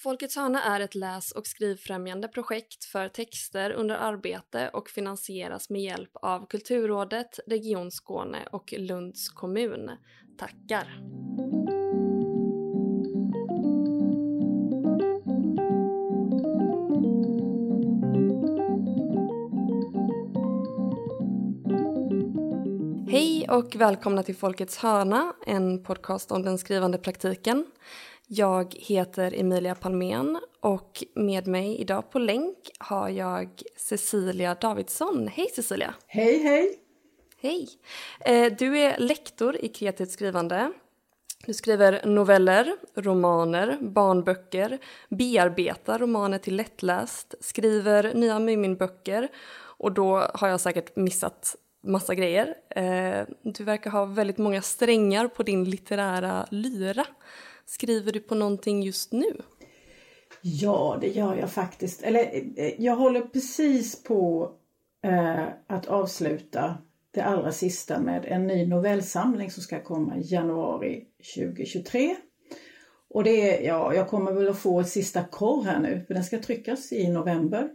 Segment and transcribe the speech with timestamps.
[0.00, 5.82] Folkets hörna är ett läs och skrivfrämjande projekt för texter under arbete och finansieras med
[5.82, 9.90] hjälp av Kulturrådet, Region Skåne och Lunds kommun.
[10.38, 11.02] Tackar!
[23.10, 27.66] Hej och välkomna till Folkets hörna, en podcast om den skrivande praktiken.
[28.30, 35.28] Jag heter Emilia Palmén och med mig idag på länk har jag Cecilia Davidsson.
[35.28, 35.94] Hej Cecilia!
[36.06, 36.78] Hej hej!
[37.40, 37.68] Hej!
[38.20, 40.72] Eh, du är lektor i kreativt skrivande.
[41.46, 49.28] Du skriver noveller, romaner, barnböcker, bearbetar romaner till lättläst, skriver nya Muminböcker
[49.78, 52.54] och då har jag säkert missat massa grejer.
[52.70, 57.04] Eh, du verkar ha väldigt många strängar på din litterära lyra.
[57.68, 59.42] Skriver du på någonting just nu?
[60.42, 62.02] Ja, det gör jag faktiskt.
[62.02, 62.20] Eller
[62.56, 64.52] eh, jag håller precis på
[65.04, 66.78] eh, att avsluta
[67.10, 71.04] det allra sista med en ny novellsamling som ska komma i januari
[71.36, 72.16] 2023.
[73.10, 76.14] Och det är, ja, jag kommer väl att få ett sista korr här nu, för
[76.14, 77.70] den ska tryckas i november.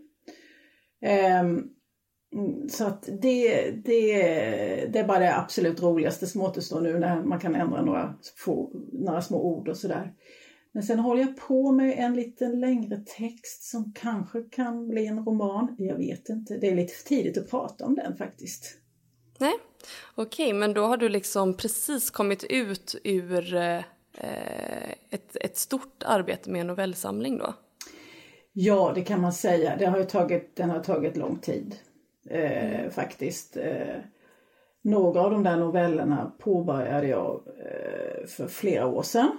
[1.42, 1.73] Um,
[2.70, 4.16] så att det, det,
[4.94, 8.72] det är bara det absolut roligaste som återstår nu när man kan ändra några, få,
[8.92, 10.14] några små ord och sådär.
[10.72, 15.26] Men sen håller jag på med en lite längre text som kanske kan bli en
[15.26, 15.76] roman.
[15.80, 18.78] Jag vet inte, det är lite för tidigt att prata om den faktiskt.
[19.40, 19.54] Nej,
[20.16, 23.80] okej, okay, men då har du liksom precis kommit ut ur eh,
[25.10, 27.54] ett, ett stort arbete med en novellsamling då?
[28.54, 29.76] Ja, det kan man säga.
[29.78, 31.76] Det har tagit, den har tagit lång tid
[32.30, 33.58] eh, faktiskt.
[33.58, 33.98] Eh,
[34.82, 39.38] några av de där novellerna påbörjade jag eh, för flera år sedan.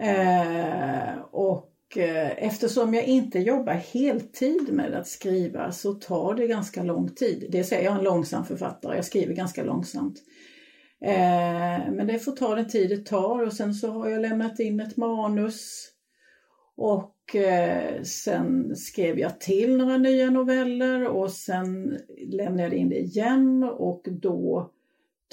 [0.00, 6.82] Eh, och eh, eftersom jag inte jobbar heltid med att skriva så tar det ganska
[6.82, 7.46] lång tid.
[7.50, 10.18] Det säger jag är en långsam författare, jag skriver ganska långsamt.
[11.04, 14.60] Eh, men det får ta den tid det tar och sen så har jag lämnat
[14.60, 15.88] in ett manus
[16.76, 23.00] och eh, sen skrev jag till några nya noveller och sen lämnade jag in det
[23.00, 24.70] igen och då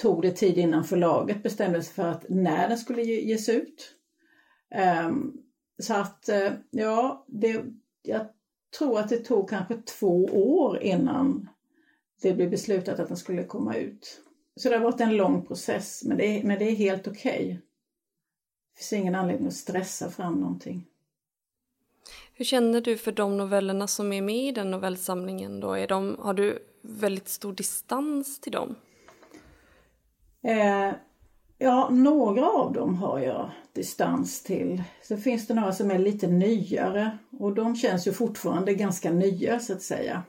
[0.02, 3.96] tog det tid innan förlaget bestämde sig för att när den skulle ges ut.
[5.08, 5.38] Um,
[5.80, 7.64] så att uh, ja, det,
[8.02, 8.28] jag
[8.78, 11.50] tror att det tog kanske två år innan
[12.22, 14.22] det blev beslutat att den skulle komma ut.
[14.56, 17.46] Så det har varit en lång process men det, men det är helt okej.
[17.46, 17.54] Okay.
[18.74, 20.89] Det finns ingen anledning att stressa fram någonting.
[22.40, 25.60] Hur känner du för de novellerna som är med i den novellsamlingen?
[25.60, 25.74] Då?
[25.74, 28.76] Är de, har du väldigt stor distans till dem?
[30.44, 30.94] Eh,
[31.58, 34.84] ja, några av dem har jag distans till.
[35.02, 39.60] Sen finns det några som är lite nyare och de känns ju fortfarande ganska nya
[39.60, 40.24] så att säga.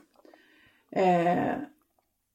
[0.91, 1.53] Eh,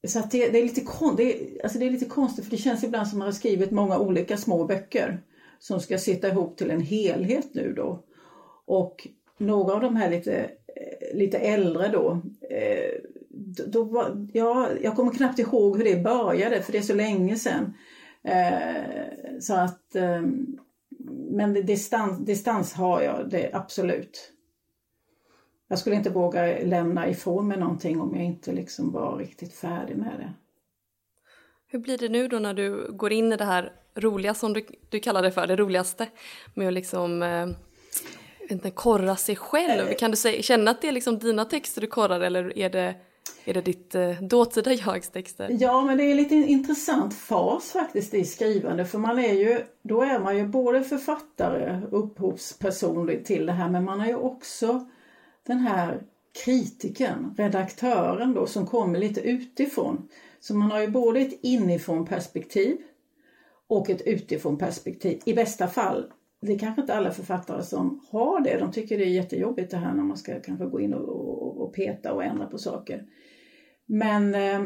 [0.08, 2.56] så att det, det, är lite kon, det, alltså det är lite konstigt för det
[2.56, 5.22] känns ibland som man har skrivit många olika små böcker
[5.58, 8.02] som ska sitta ihop till en helhet nu då.
[8.66, 9.08] Och
[9.38, 12.20] några av de här lite, eh, lite äldre då,
[12.50, 13.00] eh,
[13.66, 17.36] då var, ja, jag kommer knappt ihåg hur det började för det är så länge
[17.36, 17.74] sedan.
[18.22, 20.58] Eh, så att, ehm,
[21.30, 24.32] men distans, distans har jag, det absolut.
[25.68, 29.96] Jag skulle inte våga lämna ifrån mig någonting om jag inte liksom var riktigt färdig
[29.96, 30.32] med det.
[31.68, 34.66] Hur blir det nu då när du går in i det här roliga som du,
[34.88, 36.08] du kallar det för, det roligaste
[36.54, 37.22] med att liksom
[38.50, 39.94] inte, korra sig själv?
[39.94, 42.94] Kan du säga, känna att det är liksom dina texter du korrar eller är det,
[43.44, 45.56] är det ditt eh, dåtida jags texter?
[45.60, 49.60] Ja, men det är en lite intressant fas faktiskt i skrivande för man är ju,
[49.82, 54.88] då är man ju både författare, upphovsperson till det här men man är ju också
[55.46, 56.02] den här
[56.44, 60.08] kritiken, redaktören då som kommer lite utifrån.
[60.40, 62.76] Så man har ju både ett inifrån perspektiv
[63.66, 65.20] och ett utifrån perspektiv.
[65.24, 68.58] I bästa fall det är kanske inte alla författare som har det.
[68.58, 71.60] De tycker det är jättejobbigt det här när man ska kanske gå in och, och,
[71.60, 73.06] och peta och ändra på saker.
[73.86, 74.60] Men eh,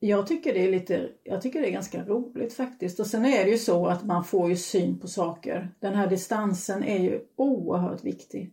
[0.00, 3.00] jag tycker det är lite, jag tycker det är ganska roligt faktiskt.
[3.00, 5.74] Och sen är det ju så att man får ju syn på saker.
[5.80, 8.52] Den här distansen är ju oerhört viktig.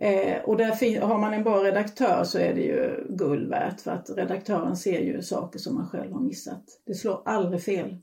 [0.00, 3.90] Eh, och där har man en bra redaktör så är det ju guld värt för
[3.90, 6.64] att redaktören ser ju saker som man själv har missat.
[6.86, 7.96] Det slår aldrig fel.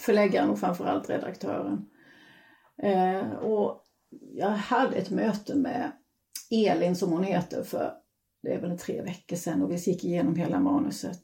[0.00, 1.86] Förläggaren och framförallt redaktören.
[2.82, 3.80] Eh, och
[4.34, 5.92] jag hade ett möte med
[6.50, 7.92] Elin som hon heter för
[8.42, 11.22] det är väl tre veckor sedan och vi gick igenom hela manuset.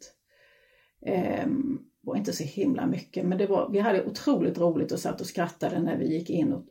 [1.06, 4.98] Eh, det var inte så himla mycket men det var, vi hade otroligt roligt och
[4.98, 6.64] satt och skrattade när vi gick in och,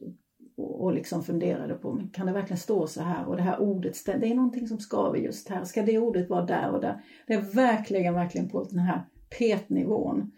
[0.58, 3.26] och, och liksom funderade på, men kan det verkligen stå så här?
[3.28, 5.64] Och det här ordet, det är någonting som skaver just här.
[5.64, 7.04] Ska det ordet vara där och där?
[7.28, 9.06] Det är verkligen, verkligen på den här
[9.38, 10.32] petnivån.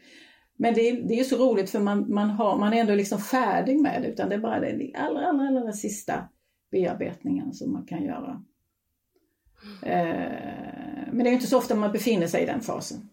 [0.58, 3.20] Men det är, det är så roligt för man, man, har, man är ändå liksom
[3.20, 6.28] färdig med det, utan det är bara det allra, allra, allra sista
[6.72, 8.44] bearbetningen som man kan göra.
[9.82, 13.10] Eh, men det är inte så ofta man befinner sig i den fasen.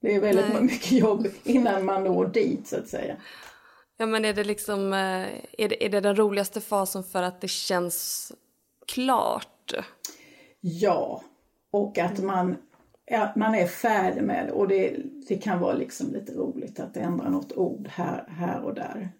[0.00, 0.62] Det är väldigt Nej.
[0.62, 3.16] mycket jobb innan man når dit så att säga.
[3.96, 5.26] Ja men är det liksom, eh,
[5.58, 8.32] är det, är det den roligaste fasen för att det känns
[8.86, 9.72] klart?
[10.60, 11.22] Ja,
[11.70, 12.56] och att man,
[13.18, 14.96] att man är färdig med det och det,
[15.28, 19.12] det kan vara liksom lite roligt att ändra något ord här, här och där.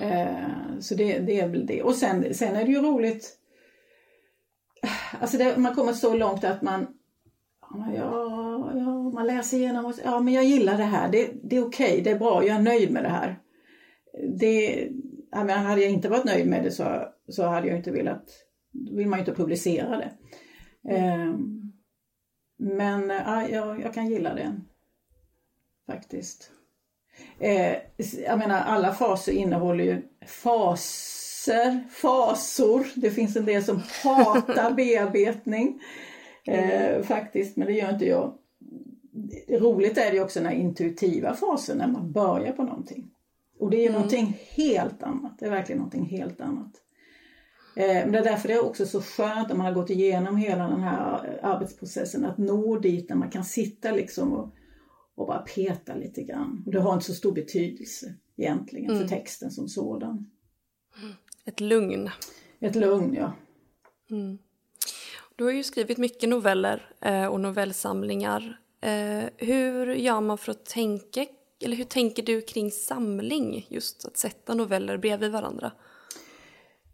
[0.00, 0.12] Mm.
[0.12, 1.82] Eh, så det, det är väl det.
[1.82, 3.38] Och sen, sen är det ju roligt,
[5.20, 6.86] alltså det, man kommer så långt att man,
[7.96, 11.64] ja, ja, man läser igenom och ja men jag gillar det här, det, det är
[11.64, 13.38] okej, okay, det är bra, jag är nöjd med det här
[14.22, 14.88] det,
[15.32, 18.24] hade jag inte varit nöjd med det så, så hade jag inte velat,
[18.72, 20.10] då vill man ju inte publicera det.
[20.94, 21.57] Mm
[22.58, 24.60] men ja, jag, jag, kan gilla det.
[25.86, 26.50] Faktiskt.
[27.38, 27.76] Eh,
[28.26, 32.86] jag menar alla faser innehåller ju faser, fasor.
[32.94, 35.80] Det finns en del som hatar bearbetning.
[36.44, 38.34] Eh, faktiskt, men det gör inte jag.
[39.48, 43.10] Roligt är det ju också den intuitiva fasen när man börjar på någonting.
[43.58, 43.92] Och det är mm.
[43.92, 45.38] någonting helt annat.
[45.38, 46.72] Det är verkligen någonting helt annat.
[47.78, 50.36] Eh, men det är därför det är också så skönt när man har gått igenom
[50.36, 54.54] hela den här arbetsprocessen att nå dit där man kan sitta liksom och,
[55.14, 56.62] och bara peta lite grann.
[56.66, 59.02] Det har inte så stor betydelse egentligen mm.
[59.02, 60.30] för texten som sådan.
[61.44, 62.10] Ett lugn.
[62.60, 63.32] Ett lugn, ja.
[64.10, 64.38] Mm.
[65.36, 68.60] Du har ju skrivit mycket noveller eh, och novellsamlingar.
[68.80, 71.26] Eh, hur gör man för att tänka
[71.60, 75.72] eller hur tänker du kring samling, just att sätta noveller bredvid varandra?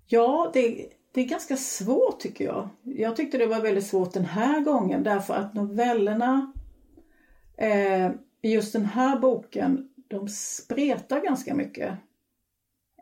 [0.07, 2.69] Ja, det, det är ganska svårt tycker jag.
[2.83, 6.53] Jag tyckte det var väldigt svårt den här gången därför att novellerna
[7.57, 8.11] eh,
[8.43, 11.95] i just den här boken, de spretar ganska mycket.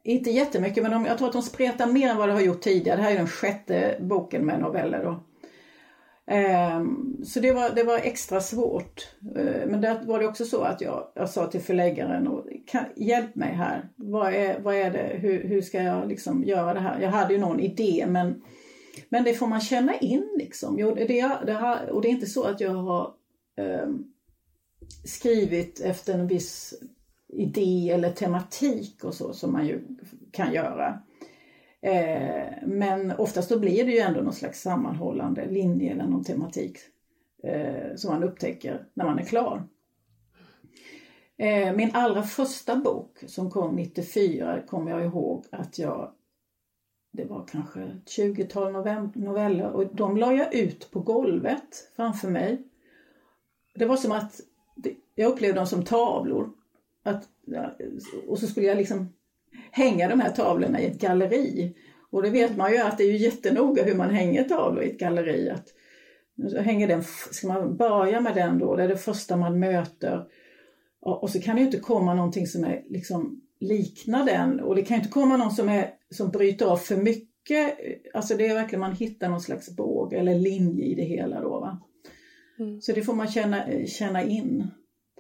[0.05, 2.61] Inte jättemycket, men de, jag tror att de spretar mer än vad de har gjort
[2.61, 2.97] tidigare.
[2.97, 5.05] Det här är den sjätte boken med noveller.
[5.05, 5.25] Då.
[6.27, 9.09] Ehm, så det var, det var extra svårt.
[9.37, 12.47] Eh, men där var det också så att jag, jag sa till förläggaren, och,
[12.97, 13.89] hjälp mig här.
[13.97, 17.01] Vad är, vad är det, hur, hur ska jag liksom göra det här?
[17.01, 18.43] Jag hade ju någon idé men,
[19.09, 20.79] men det får man känna in liksom.
[20.79, 21.07] Jo, det,
[21.47, 23.11] det har, och det är inte så att jag har
[23.85, 24.05] um,
[25.05, 26.75] skrivit efter en viss
[27.33, 29.81] idé eller tematik och så som man ju
[30.33, 31.03] kan göra.
[31.83, 36.79] Eh, men oftast då blir det ju ändå någon slags sammanhållande linje eller någon tematik
[37.43, 39.69] eh, som man upptäcker när man är klar.
[41.37, 46.13] Eh, min allra första bok som kom 94 kommer jag ihåg att jag
[47.13, 48.73] det var kanske ett 20-tal
[49.15, 52.63] noveller och de la jag ut på golvet framför mig.
[53.75, 54.41] Det var som att
[55.15, 56.51] jag upplevde dem som tavlor.
[57.03, 57.29] Att,
[58.29, 59.13] och så skulle jag liksom
[59.71, 61.75] hänga de här tavlorna i ett galleri.
[62.11, 64.91] Och det vet man ju att det är ju jättenoga hur man hänger tavlor i
[64.91, 65.51] ett galleri.
[65.51, 65.69] Att,
[66.65, 70.25] hänger den, ska man börja med den då, det är det första man möter.
[71.01, 74.75] Och, och så kan det ju inte komma någonting som är liksom liknar den och
[74.75, 77.79] det kan inte komma någon som, är, som bryter av för mycket.
[78.15, 81.61] Alltså det är verkligen man hittar någon slags båg eller linje i det hela då.
[81.61, 81.81] Va?
[82.59, 82.81] Mm.
[82.81, 84.67] Så det får man känna, känna in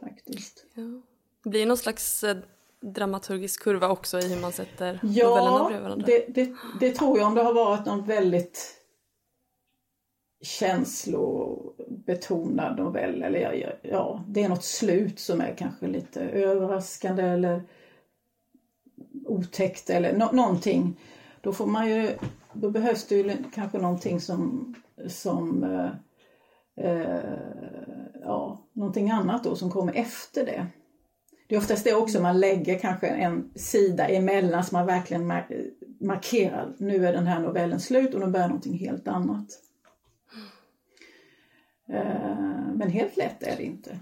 [0.00, 0.66] faktiskt.
[0.74, 1.02] Ja.
[1.44, 2.36] Det blir någon slags eh,
[2.82, 6.06] dramaturgisk kurva också i hur man sätter ja, novellerna bredvid varandra?
[6.06, 8.82] Det, det, det tror jag om det har varit någon väldigt
[10.42, 17.62] känslobetonad novell eller ja, det är något slut som är kanske lite överraskande eller
[19.26, 21.00] otäckt eller no någonting.
[21.40, 22.10] Då får man ju,
[22.52, 24.74] då behövs det ju kanske någonting som,
[25.08, 25.90] som eh,
[26.86, 27.20] eh,
[28.22, 30.66] ja, någonting annat då som kommer efter det.
[31.52, 35.26] Det är oftast det också man lägger kanske en sida emellan så man verkligen
[36.00, 39.46] markerar nu är den här novellen slut och nu börjar någonting helt annat.
[41.88, 43.98] Eh, men helt lätt är det inte.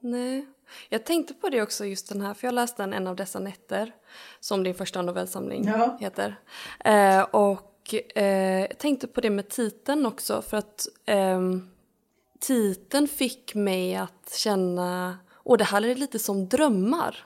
[0.00, 0.46] Nej.
[0.88, 3.38] Jag tänkte på det också just den här, för jag läste den en av dessa
[3.38, 3.94] nätter
[4.40, 5.96] som din första novellsamling ja.
[6.00, 6.36] heter.
[6.84, 11.40] Eh, och eh, jag tänkte på det med titeln också för att eh,
[12.40, 17.16] titeln fick mig att känna och det här är lite som drömmar.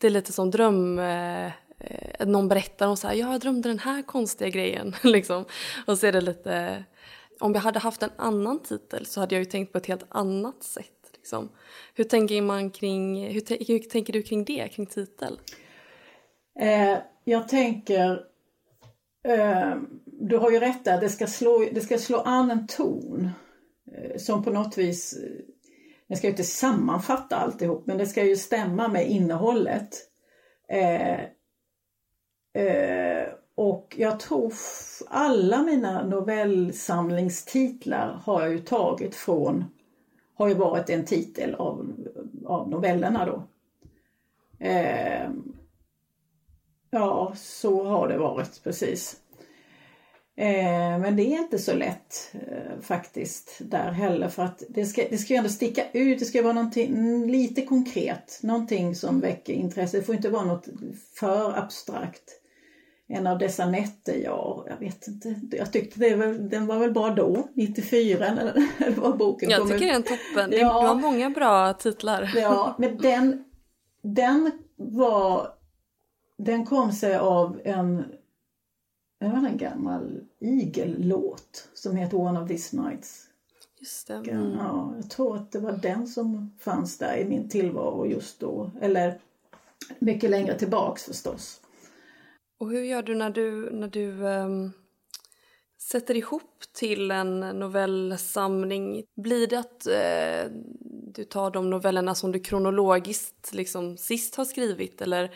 [0.00, 0.98] Det är lite som dröm...
[0.98, 4.94] Eh, eh någon berättar om så här, jag drömde den här konstiga grejen.
[5.02, 5.44] liksom.
[5.86, 6.84] Och så är det lite...
[7.40, 10.06] Om jag hade haft en annan titel så hade jag ju tänkt på ett helt
[10.08, 11.10] annat sätt.
[11.12, 11.48] Liksom.
[11.94, 13.26] Hur tänker man kring...
[13.26, 15.40] Hur, hur tänker du kring det, kring titel?
[16.60, 18.24] Eh, jag tänker
[19.28, 19.74] eh,
[20.04, 23.30] du har ju rätt där, det ska slå, det ska slå an en ton
[23.92, 25.18] eh, som på något vis,
[26.06, 29.88] jag ska ju inte sammanfatta alltihop, men det ska ju stämma med innehållet.
[30.68, 31.20] Eh,
[32.62, 34.52] eh, och jag tror
[35.08, 39.64] alla mina novellsamlingstitlar har jag ju tagit från,
[40.34, 41.92] har ju varit en titel av,
[42.44, 43.42] av novellerna då.
[44.66, 45.30] Eh,
[46.90, 49.20] ja, så har det varit precis.
[50.38, 55.02] Eh, men det är inte så lätt eh, faktiskt där heller för att det ska,
[55.10, 59.52] det ska ju ändå sticka ut, det ska vara någonting lite konkret, någonting som väcker
[59.52, 59.96] intresse.
[59.96, 60.68] Det får inte vara något
[61.14, 62.40] för abstrakt.
[63.08, 65.34] En av dessa nätter, ja, jag vet inte.
[65.50, 69.86] Jag tyckte det var, den var väl bra då, 94 när var boken Jag tycker
[69.86, 70.58] den är toppen.
[70.58, 72.32] Ja, du har många bra titlar.
[72.36, 73.44] Ja, men den,
[74.02, 75.48] den var,
[76.38, 78.04] den kom sig av en
[79.18, 83.26] det var en gammal igellåt som heter One of these nights.
[83.78, 84.14] Just det.
[84.14, 84.52] Mm.
[84.58, 88.70] Ja, jag tror att det var den som fanns där i min tillvaro just då.
[88.80, 89.20] Eller
[89.98, 91.60] mycket längre tillbaks förstås.
[92.58, 94.72] Och hur gör du när du, när du um,
[95.78, 99.04] sätter ihop till en novellsamling?
[99.16, 100.52] Blir det att uh,
[101.16, 105.34] du tar de novellerna som du kronologiskt liksom sist har skrivit eller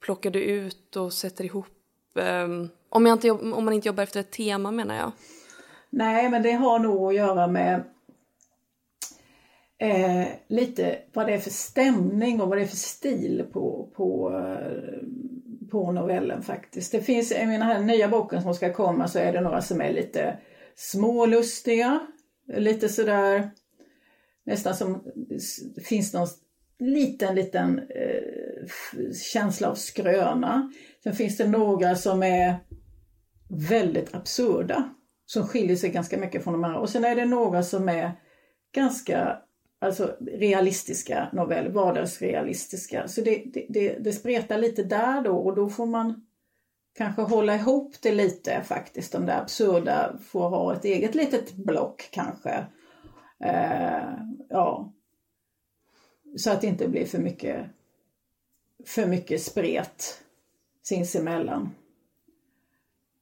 [0.00, 1.66] plockar du ut och sätter ihop
[2.14, 5.12] um, om, jag inte, om man inte jobbar efter ett tema menar jag.
[5.90, 7.84] Nej, men det har nog att göra med
[9.78, 14.30] eh, lite vad det är för stämning och vad det är för stil på, på,
[14.38, 14.98] eh,
[15.70, 16.92] på novellen faktiskt.
[16.92, 19.80] Det finns, i den här nya boken som ska komma så är det några som
[19.80, 20.38] är lite
[20.74, 22.06] smålustiga,
[22.56, 23.50] lite sådär
[24.46, 25.02] nästan som
[25.74, 26.28] det finns någon
[26.78, 30.72] liten, liten eh, känsla av skröna.
[31.06, 32.56] Sen finns det några som är
[33.48, 34.94] väldigt absurda
[35.26, 36.80] som skiljer sig ganska mycket från de andra.
[36.80, 38.12] Och sen är det några som är
[38.72, 39.38] ganska
[39.78, 43.08] alltså, realistiska noveller, vardagsrealistiska.
[43.08, 46.26] Så det, det, det, det spretar lite där då och då får man
[46.94, 49.12] kanske hålla ihop det lite faktiskt.
[49.12, 52.66] De där absurda får ha ett eget litet block kanske.
[53.44, 54.12] Eh,
[54.48, 54.92] ja.
[56.36, 57.66] Så att det inte blir för mycket,
[58.86, 60.22] för mycket spret
[60.88, 61.70] sinsemellan.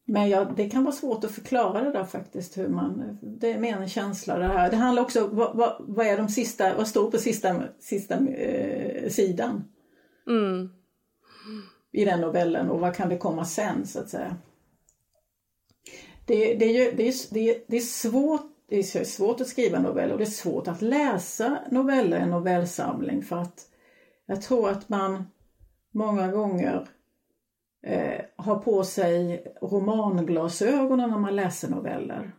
[0.04, 2.58] Men ja, det kan vara svårt att förklara det där faktiskt.
[2.58, 4.70] Hur man, det är mer en känsla det här.
[4.70, 9.10] Det handlar också vad, vad, vad är de sista, vad står på sista, sista eh,
[9.10, 9.64] sidan?
[10.26, 10.70] Mm.
[11.92, 14.36] I den novellen och vad kan det komma sen så att säga.
[16.26, 19.48] Det, det, är, ju, det, är, det, är, det är svårt det är svårt att
[19.48, 23.68] skriva noveller och det är svårt att läsa noveller i en novellsamling för att
[24.26, 25.24] jag tror att man
[25.92, 26.88] många gånger
[27.84, 32.32] eh, på sig romanglasögonen när man läser noveller.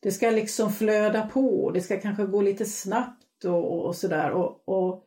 [0.00, 4.30] Det ska liksom flöda på, det ska kanske gå lite snabbt och, och sådär.
[4.30, 5.04] Och, och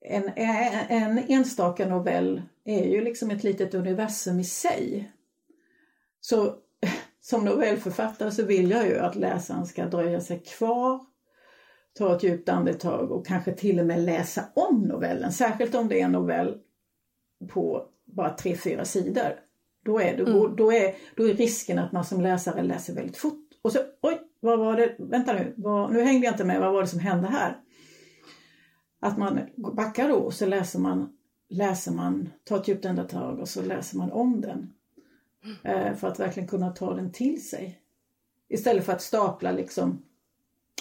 [0.00, 5.12] en, en enstaka novell är ju liksom ett litet universum i sig.
[6.20, 6.54] Så
[7.20, 11.00] som novellförfattare så vill jag ju att läsaren ska dröja sig kvar,
[11.98, 15.32] ta ett djupt andetag och kanske till och med läsa om novellen.
[15.32, 16.58] Särskilt om det är en novell
[17.48, 19.32] på bara tre, fyra sidor.
[19.84, 20.56] Då är, det, mm.
[20.56, 23.48] då, är, då är risken att man som läsare läser väldigt fort.
[23.62, 26.72] Och så, oj, vad var det, vänta nu, vad, nu hängde jag inte med, vad
[26.72, 27.60] var det som hände här?
[29.00, 31.16] Att man backar då och så läser man,
[31.48, 34.72] läser man, tar ett djupt andetag och så läser man om den.
[35.62, 37.80] Eh, för att verkligen kunna ta den till sig.
[38.48, 40.02] Istället för att stapla liksom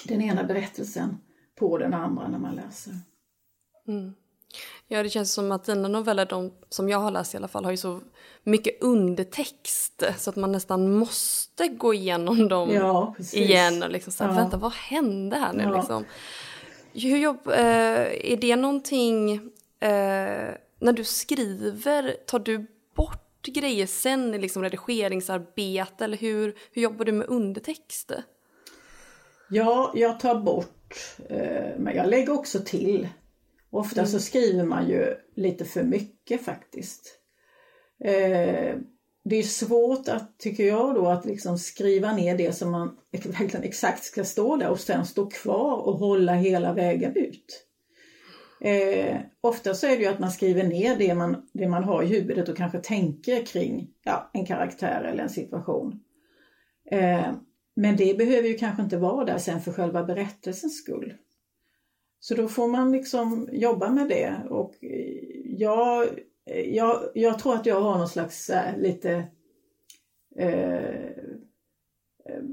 [0.08, 1.18] den ena berättelsen
[1.56, 2.94] på den andra när man läser.
[3.88, 4.14] Mm.
[4.88, 7.64] Ja, det känns som att dina noveller, de som jag har läst i alla fall,
[7.64, 8.02] har ju så
[8.44, 14.24] mycket undertext så att man nästan måste gå igenom dem ja, igen och liksom så
[14.24, 14.38] här, ja.
[14.38, 15.76] vänta, vad hände här nu ja.
[15.78, 16.06] liksom?
[16.94, 19.32] Hur jobb, eh, är det någonting,
[19.80, 26.82] eh, när du skriver, tar du bort grejer sen i liksom redigeringsarbete eller hur, hur
[26.82, 28.12] jobbar du med undertext?
[29.50, 30.96] Ja, jag tar bort,
[31.30, 33.08] eh, men jag lägger också till
[33.70, 34.12] Ofta mm.
[34.12, 37.20] så skriver man ju lite för mycket faktiskt.
[38.04, 38.76] Eh,
[39.24, 43.64] det är svårt att, tycker jag då, att liksom skriva ner det som man verkligen
[43.64, 47.66] exakt ska stå där och sen stå kvar och hålla hela vägen ut.
[48.62, 52.04] Eh, ofta så är det ju att man skriver ner det man, det man har
[52.04, 56.00] i huvudet och kanske tänker kring ja, en karaktär eller en situation.
[56.92, 57.32] Eh,
[57.76, 61.14] men det behöver ju kanske inte vara där sen för själva berättelsens skull.
[62.20, 64.76] Så då får man liksom jobba med det och
[65.46, 66.08] jag,
[66.66, 69.28] jag, jag tror att jag har någon slags äh, lite
[70.36, 71.06] eh,
[72.26, 72.44] eh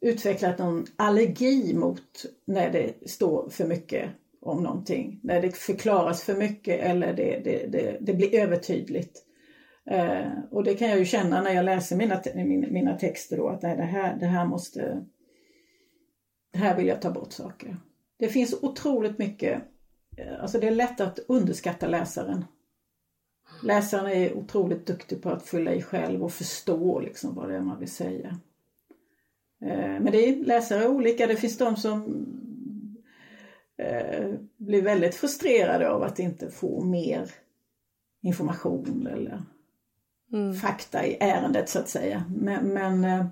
[0.00, 5.20] utvecklat någon allergi mot när det står för mycket om någonting.
[5.22, 9.22] När det förklaras för mycket eller det, det, det, det blir övertydligt.
[9.90, 13.48] Eh, och det kan jag ju känna när jag läser mina, mina, mina texter då
[13.48, 15.06] att det här, det här måste...
[16.52, 17.76] Det här vill jag ta bort saker.
[18.18, 19.62] Det finns otroligt mycket,
[20.16, 22.44] eh, alltså det är lätt att underskatta läsaren.
[23.62, 27.60] Läsaren är otroligt duktig på att fylla i själv och förstå liksom vad det är
[27.60, 28.38] man vill säga.
[29.60, 31.26] Eh, men det är läsare olika.
[31.26, 32.26] Det finns de som
[33.76, 37.30] eh, blir väldigt frustrerade av att inte få mer
[38.22, 39.42] information eller
[40.32, 40.54] mm.
[40.54, 42.24] fakta i ärendet så att säga.
[42.36, 43.28] Men, men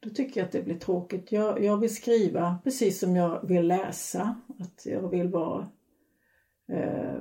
[0.00, 1.32] då tycker jag att det blir tråkigt.
[1.32, 4.34] Jag, jag vill skriva precis som jag vill läsa.
[4.58, 5.68] Att jag vill vara
[6.68, 7.18] eh,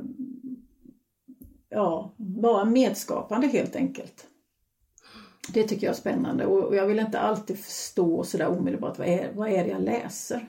[1.69, 4.27] ja, vara medskapande helt enkelt.
[5.53, 9.33] Det tycker jag är spännande och jag vill inte alltid förstå sådär omedelbart vad är,
[9.33, 10.47] vad är det jag läser.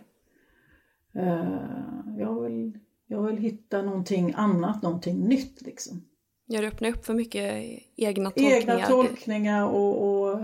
[1.16, 6.04] Uh, jag, vill, jag vill hitta någonting annat, någonting nytt liksom.
[6.47, 7.64] Ja, det öppnar upp för mycket
[7.97, 8.56] egna tolkningar.
[8.56, 10.40] Egna tolkningar och, och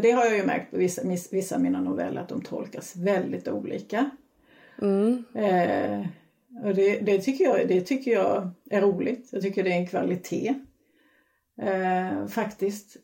[0.00, 3.48] det har jag ju märkt på vissa, vissa av mina noveller att de tolkas väldigt
[3.48, 4.10] olika.
[4.82, 5.24] Mm.
[5.34, 6.06] Eh,
[6.64, 9.28] och det, det, tycker jag, det tycker jag är roligt.
[9.32, 10.54] Jag tycker det är en kvalitet.
[11.62, 12.96] Eh, faktiskt.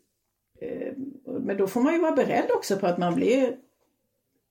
[0.60, 0.92] Eh,
[1.40, 3.56] men då får man ju vara beredd också på att man blir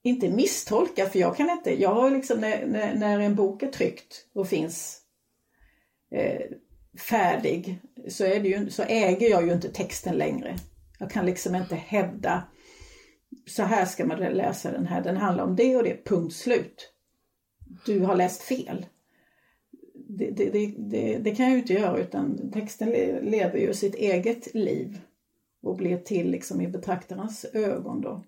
[0.03, 3.71] inte misstolkad för jag kan inte, jag har liksom när, när, när en bok är
[3.71, 5.01] tryckt och finns
[6.11, 6.41] eh,
[6.99, 10.55] färdig så, är det ju, så äger jag ju inte texten längre.
[10.99, 12.43] Jag kan liksom inte hävda
[13.45, 16.93] så här ska man läsa den här, den handlar om det och det, punkt slut.
[17.85, 18.85] Du har läst fel.
[19.93, 22.89] Det, det, det, det, kan jag ju inte göra utan texten
[23.21, 25.01] lever ju sitt eget liv
[25.61, 28.23] och blir till liksom i betraktarens ögon då.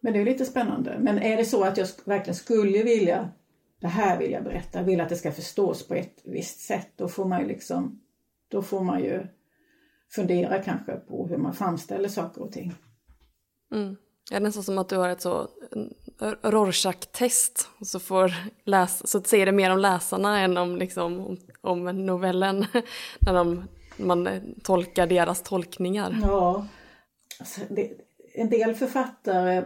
[0.00, 0.98] Men det är lite spännande.
[0.98, 3.30] Men är det så att jag verkligen skulle vilja,
[3.80, 7.08] det här vill jag berätta, vill att det ska förstås på ett visst sätt, då
[7.08, 8.00] får man ju liksom,
[8.48, 9.26] då får man ju
[10.10, 12.74] fundera kanske på hur man framställer saker och ting.
[13.72, 13.96] Mm.
[14.30, 15.48] Det är nästan som att du har ett så
[16.42, 18.32] Rorschach-test så får
[18.64, 22.66] läs så säger det mer om läsarna än om, liksom, om novellen
[23.18, 23.64] när de,
[23.96, 24.28] man
[24.62, 26.18] tolkar deras tolkningar.
[26.22, 26.66] Ja,
[27.40, 27.92] alltså det,
[28.34, 29.64] en del författare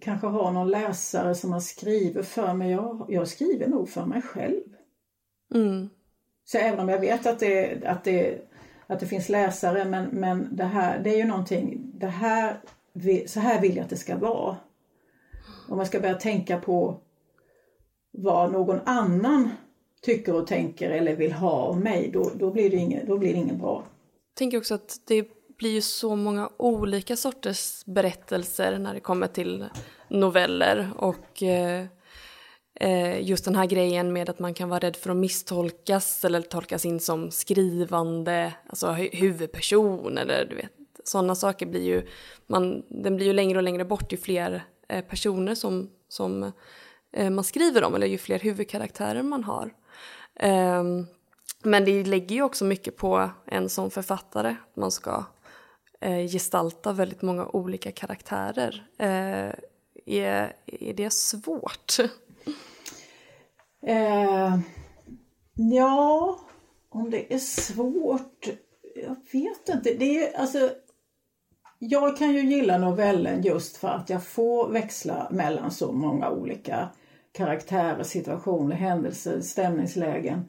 [0.00, 2.70] kanske har någon läsare som har skrivit för mig.
[2.70, 4.62] Jag, jag skriver nog för mig själv.
[5.54, 5.88] Mm.
[6.44, 8.47] Så även om jag vet att det, att det,
[8.88, 12.60] att det finns läsare men, men det här det är ju någonting, det här,
[13.26, 14.56] så här vill jag att det ska vara.
[15.68, 17.00] Om man ska börja tänka på
[18.10, 19.50] vad någon annan
[20.02, 23.32] tycker och tänker eller vill ha av mig, då, då, blir, det inget då blir
[23.32, 23.84] det inget bra.
[24.28, 29.26] Jag tänker också att det blir ju så många olika sorters berättelser när det kommer
[29.26, 29.64] till
[30.08, 31.86] noveller och eh,
[32.80, 36.42] Eh, just den här grejen med att man kan vara rädd för att misstolkas eller
[36.42, 40.72] tolkas in som skrivande, alltså huvudperson eller du vet,
[41.04, 42.06] sådana saker blir ju,
[42.46, 46.52] man, den blir ju längre och längre bort ju fler eh, personer som, som
[47.12, 49.74] eh, man skriver om eller ju fler huvudkaraktärer man har.
[50.40, 51.06] Ehm,
[51.62, 54.56] men det lägger ju också mycket på en som författare.
[54.70, 55.24] att Man ska
[56.32, 58.86] gestalta väldigt många olika karaktärer.
[58.98, 61.98] Är, är det svårt?
[63.82, 64.58] Eh,
[65.54, 66.38] ja,
[66.88, 68.48] om det är svårt?
[68.94, 69.94] Jag vet inte.
[69.94, 70.70] Det är, alltså,
[71.78, 76.88] jag kan ju gilla novellen just för att jag får växla mellan så många olika
[77.32, 80.48] karaktärer, situationer, händelser, stämningslägen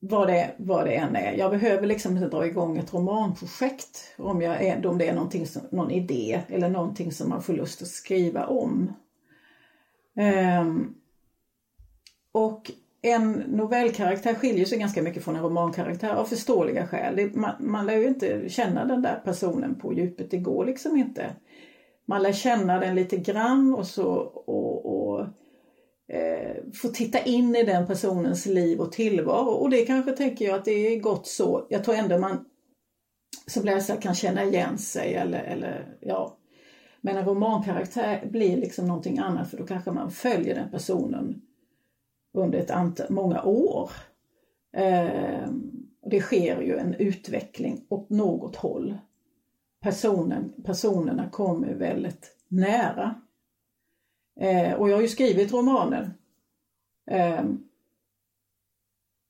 [0.00, 1.32] vad det, vad det än är.
[1.32, 5.46] Jag behöver liksom inte dra igång ett romanprojekt om, jag är, om det är någonting
[5.46, 8.92] som, någon idé eller någonting som man får lust att skriva om.
[10.60, 10.94] Um,
[12.46, 12.70] och
[13.02, 17.16] en novellkaraktär skiljer sig ganska mycket från en romankaraktär av förståeliga skäl.
[17.16, 20.96] Det, man, man lär ju inte känna den där personen på djupet, det går liksom
[20.96, 21.36] inte.
[22.06, 24.12] Man lär känna den lite grann och så
[24.46, 25.20] och, och
[26.12, 29.50] eh, få titta in i den personens liv och tillvaro.
[29.50, 31.66] Och det kanske tänker jag att det är gott så.
[31.70, 32.44] Jag tror ändå man
[33.46, 36.38] som läsare kan känna igen sig eller, eller ja.
[37.00, 41.42] Men en romankaraktär blir liksom någonting annat för då kanske man följer den personen
[42.32, 43.90] under ett antal, många år.
[44.72, 45.48] Eh,
[46.06, 48.98] det sker ju en utveckling åt något håll.
[49.80, 53.14] Personen, personerna kommer väldigt nära.
[54.40, 56.10] Eh, och jag har ju skrivit romaner.
[57.10, 57.44] Eh,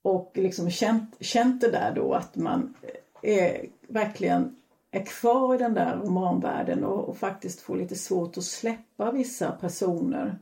[0.03, 2.75] och liksom känt, känt det där då att man
[3.23, 4.57] eh, är verkligen
[4.91, 9.51] är kvar i den där romanvärlden och, och faktiskt får lite svårt att släppa vissa
[9.51, 10.39] personer.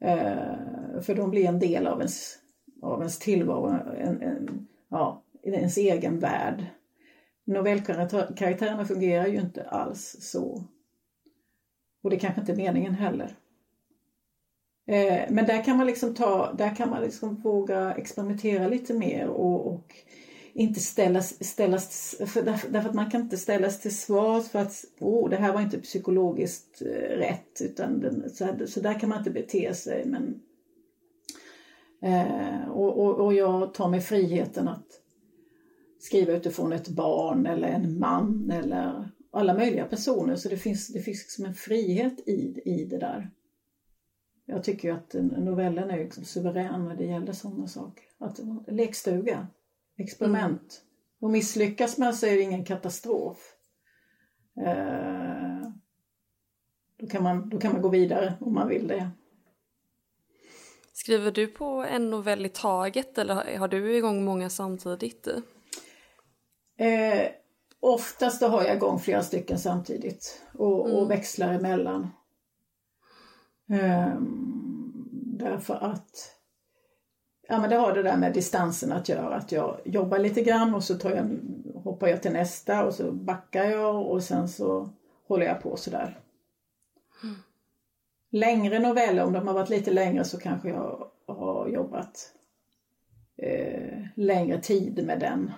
[0.00, 2.38] Eh, för de blir en del av ens,
[2.82, 6.64] av ens tillvaro, en, en, ja, ens egen värld.
[7.44, 10.64] Novellkaraktärerna fungerar ju inte alls så.
[12.02, 13.36] Och det kanske inte är meningen heller.
[14.86, 19.28] Eh, men där kan man liksom ta, där kan man liksom våga experimentera lite mer
[19.28, 19.94] och, och
[20.52, 25.30] inte ställas, ställas för, därför att man kan inte ställas till svars för att oh,
[25.30, 29.18] det här var inte psykologiskt eh, rätt utan den, så, här, så där kan man
[29.18, 30.40] inte bete sig men
[32.02, 34.86] eh, och, och, och jag tar mig friheten att
[35.98, 41.00] skriva utifrån ett barn eller en man eller alla möjliga personer så det finns, det
[41.00, 43.30] finns liksom en frihet i, i det där.
[44.44, 48.04] Jag tycker ju att novellen är liksom suverän när det gäller sådana saker.
[48.18, 49.46] Att, lekstuga,
[49.96, 50.82] experiment.
[50.82, 50.92] Mm.
[51.20, 53.56] Och misslyckas man så är det ingen katastrof.
[54.66, 55.68] Eh,
[56.96, 59.10] då, kan man, då kan man gå vidare om man vill det.
[61.02, 65.28] Skriver du på en novell i taget eller har du igång många samtidigt?
[66.76, 67.28] Eh,
[67.80, 70.98] oftast har jag igång flera stycken samtidigt och, mm.
[70.98, 72.08] och växlar emellan.
[73.68, 74.92] Um,
[75.38, 76.36] därför att
[77.48, 79.36] ja, men det har det där med distansen att göra.
[79.36, 81.38] Att jag jobbar lite grann och så tar jag,
[81.84, 84.90] hoppar jag till nästa och så backar jag och sen så
[85.28, 86.20] håller jag på sådär.
[87.22, 87.36] Mm.
[88.34, 92.32] Längre noveller, om de har varit lite längre så kanske jag har jobbat
[93.36, 95.52] eh, längre tid med den.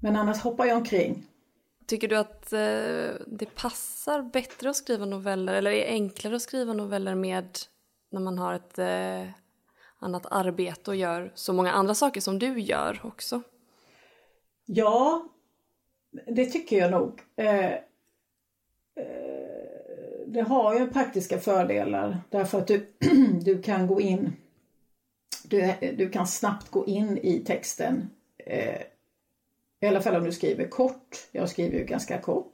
[0.00, 1.26] Men annars hoppar jag omkring.
[1.86, 6.42] Tycker du att eh, det passar bättre att skriva noveller eller är det enklare att
[6.42, 7.58] skriva noveller med
[8.10, 9.30] när man har ett eh,
[9.98, 13.42] annat arbete och gör så många andra saker som du gör också?
[14.64, 15.28] Ja,
[16.26, 17.22] det tycker jag nog.
[17.36, 17.72] Eh,
[18.94, 19.25] eh
[20.36, 22.86] det har ju praktiska fördelar därför att du,
[23.42, 24.32] du kan gå in
[25.44, 28.80] du, du kan snabbt gå in i texten eh,
[29.80, 31.28] i alla fall om du skriver kort.
[31.32, 32.52] Jag skriver ju ganska kort.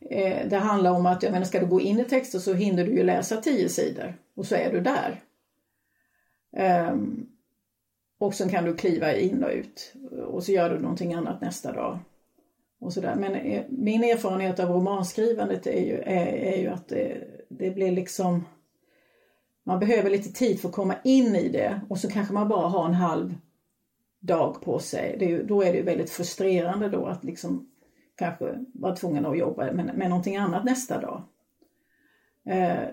[0.00, 2.84] Eh, det handlar om att, jag menar, ska du gå in i texten så hinner
[2.84, 5.20] du ju läsa tio sidor och så är du där.
[6.56, 6.96] Eh,
[8.18, 9.94] och sen kan du kliva in och ut
[10.26, 11.98] och så gör du någonting annat nästa dag.
[12.80, 13.14] Och sådär.
[13.14, 17.92] Men eh, min erfarenhet av romanskrivandet är ju, är, är ju att det, det blir
[17.92, 18.44] liksom
[19.68, 22.68] man behöver lite tid för att komma in i det och så kanske man bara
[22.68, 23.34] har en halv
[24.20, 25.16] dag på sig.
[25.18, 27.70] Det är, då är det väldigt frustrerande då att liksom
[28.14, 31.22] kanske vara tvungen att jobba med, med någonting annat nästa dag.
[32.46, 32.88] Eh,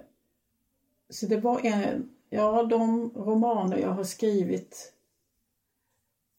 [1.09, 4.93] så det var en, ja de romaner jag har skrivit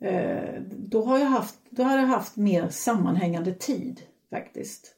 [0.01, 4.95] Eh, då har jag haft, då har jag haft mer sammanhängande tid faktiskt.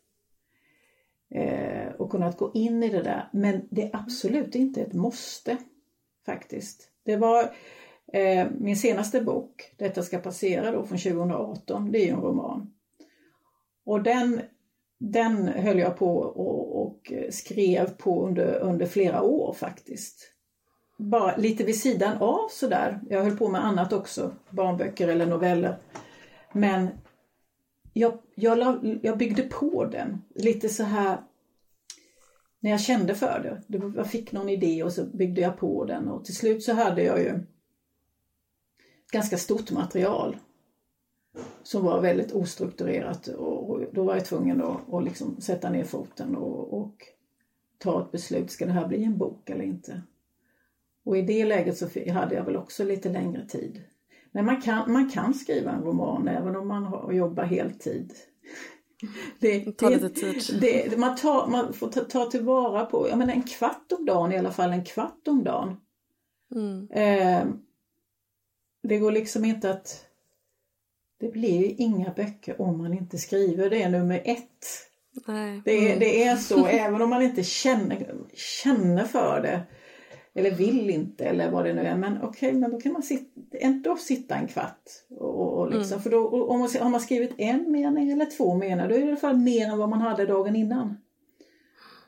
[1.31, 3.29] Eh, och kunnat gå in i det där.
[3.33, 5.57] Men det är absolut inte ett måste
[6.27, 6.91] faktiskt.
[7.05, 7.53] Det var,
[8.13, 12.75] Eh, min senaste bok, Detta ska passera då från 2018, det är ju en roman.
[13.85, 14.41] Och den,
[14.99, 20.33] den höll jag på och, och skrev på under, under flera år faktiskt.
[21.01, 23.01] Bara lite vid sidan av sådär.
[23.09, 25.79] Jag höll på med annat också, barnböcker eller noveller.
[26.53, 26.89] Men
[27.93, 31.23] jag, jag, jag byggde på den lite så här
[32.61, 33.79] när jag kände för det.
[33.97, 37.03] Jag fick någon idé och så byggde jag på den och till slut så hade
[37.03, 37.41] jag ju
[39.13, 40.37] ganska stort material
[41.63, 46.37] som var väldigt ostrukturerat och då var jag tvungen att, att liksom sätta ner foten
[46.37, 46.95] och, och,
[47.79, 48.51] ta ett beslut.
[48.51, 50.03] Ska det här bli en bok eller inte?
[51.09, 53.83] Och i det läget så hade jag väl också lite längre tid.
[54.33, 58.13] Men man kan, man kan skriva en roman även om man har, jobbar heltid.
[59.41, 60.61] Det, det tar lite tid.
[60.61, 64.33] Det, man, tar, man får ta, ta tillvara på, jag menar en kvart om dagen
[64.33, 65.77] i alla fall, en kvart om dagen.
[66.55, 66.89] Mm.
[66.91, 67.47] Eh,
[68.83, 70.07] det går liksom inte att...
[71.21, 73.71] Det blir ju inga böcker om man inte skriver.
[73.71, 74.67] Det är nummer ett.
[75.27, 75.63] Nej.
[75.65, 75.99] Det, mm.
[75.99, 79.67] det är så, även om man inte känner, känner för det
[80.39, 81.97] eller vill inte eller vad det nu är.
[81.97, 84.83] Men okej, okay, men då kan man sitta, ändå sitta en kvart.
[85.11, 86.03] Och, och liksom, mm.
[86.03, 89.05] För då, om man, har man skrivit en mening eller två meningar, då är det
[89.05, 90.97] i alla fall mer än vad man hade dagen innan.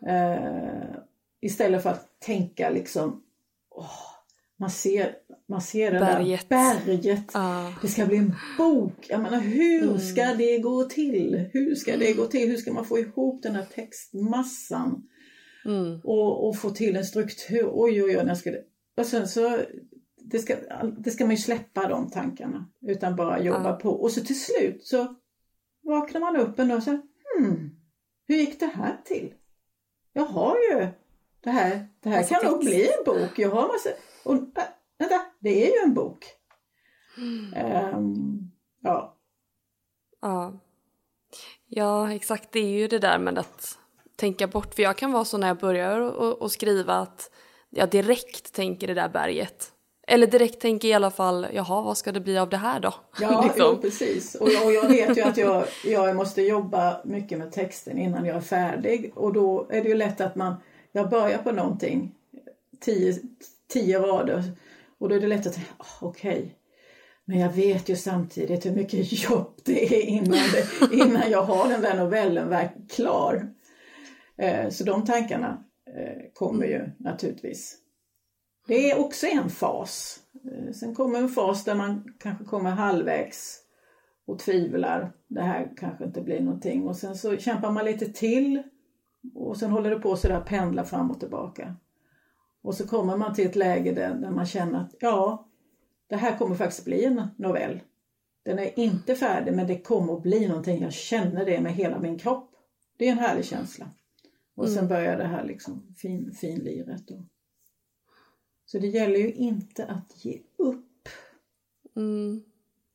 [0.03, 0.97] Uh,
[1.40, 3.23] istället för att tänka liksom,
[3.71, 4.11] åh,
[4.57, 5.14] man ser,
[5.49, 6.49] man ser det berget.
[6.49, 7.31] där berget.
[7.33, 7.73] Ah.
[7.83, 9.07] Det ska bli en bok.
[9.09, 9.99] Jag menar, hur mm.
[9.99, 11.49] ska det gå till?
[11.53, 12.49] Hur ska det gå till?
[12.49, 15.03] Hur ska man få ihop den här textmassan?
[15.64, 16.01] Mm.
[16.05, 17.68] Och, och, få till en struktur.
[17.73, 18.25] Oj, oj, oj.
[18.25, 18.51] När ska.
[18.96, 19.59] Och sen så,
[20.16, 20.57] det ska,
[20.99, 22.70] det ska man ju släppa de tankarna.
[22.87, 23.77] Utan bara jobba ah.
[23.77, 23.90] på.
[23.90, 25.14] Och så till slut så
[25.83, 27.03] vaknar man upp en dag och säger
[27.38, 27.70] hmm,
[28.27, 29.35] hur gick det här till?
[30.12, 30.88] Jag har ju
[31.40, 32.75] det här, det här kan nog text.
[32.75, 33.38] bli en bok.
[33.38, 33.90] Jag har massa,
[34.25, 34.64] och äh,
[34.99, 36.25] vänta, det är ju en bok.
[37.55, 39.16] Ehm, ja,
[40.20, 40.61] Ja.
[41.66, 42.53] ja, exakt.
[42.53, 43.79] Det är ju det där med att
[44.21, 44.75] tänka bort.
[44.75, 47.31] För jag kan vara så när jag börjar och, och skriva att
[47.71, 49.73] jag direkt tänker det där berget.
[50.07, 52.95] Eller direkt tänker i alla fall, jaha, vad ska det bli av det här då?
[53.21, 53.75] ja Liksom.
[53.75, 54.35] jo, precis.
[54.35, 58.25] Och jag, och jag vet ju att jag, jag måste jobba mycket med texten innan
[58.25, 59.13] jag är färdig.
[59.15, 60.55] Och då är det ju lätt att man,
[60.93, 62.15] jag börjar på någonting,
[62.81, 63.19] tio,
[63.73, 64.43] tio rader.
[64.99, 66.55] Och då är det lätt att tänka, oh, okej.
[67.25, 71.69] Men jag vet ju samtidigt hur mycket jobb det är innan, det, innan jag har
[71.69, 73.49] den där novellen klar.
[74.40, 75.64] Eh, så de tankarna
[75.96, 77.79] eh, kommer ju naturligtvis.
[78.66, 80.20] Det är också en fas.
[80.44, 83.59] Eh, sen kommer en fas där man kanske kommer halvvägs
[84.26, 85.12] och tvivlar.
[85.29, 86.88] Det här kanske inte blir någonting.
[86.88, 88.62] Och sen så kämpar man lite till
[89.35, 91.76] och sen håller det på så där pendla fram och tillbaka.
[92.62, 95.48] Och så kommer man till ett läge där, där man känner att ja,
[96.09, 97.81] det här kommer faktiskt bli en novell.
[98.42, 100.83] Den är inte färdig men det kommer att bli någonting.
[100.83, 102.50] Jag känner det med hela min kropp.
[102.96, 103.87] Det är en härlig känsla.
[104.61, 107.09] Och sen börjar det här liksom fin, finliret.
[107.09, 107.25] Då.
[108.66, 110.87] Så det gäller ju inte att ge upp
[111.96, 112.42] Mm.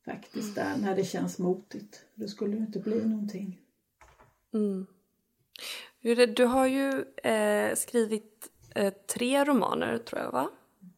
[0.04, 2.04] faktiskt där när det känns motigt.
[2.14, 3.60] Det skulle ju inte bli någonting.
[4.54, 4.86] Mm.
[6.02, 10.50] Det- Du har ju eh, skrivit eh, tre romaner, tror jag, va?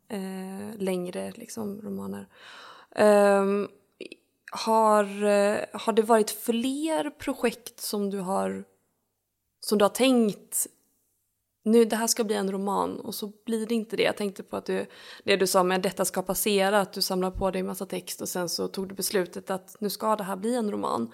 [0.08, 2.26] Eh, längre liksom, romaner.
[2.90, 3.68] Ehm,
[4.52, 8.64] har, eh, har det varit fler projekt som du har,
[9.68, 10.66] som du har tänkt
[11.62, 14.02] nu det här ska bli en roman och så blir det inte det.
[14.02, 14.86] Jag tänkte på att du,
[15.24, 18.20] det du sa med detta ska passera, att du samlar på dig en massa text
[18.20, 21.12] och sen så tog du beslutet att nu ska det här bli en roman.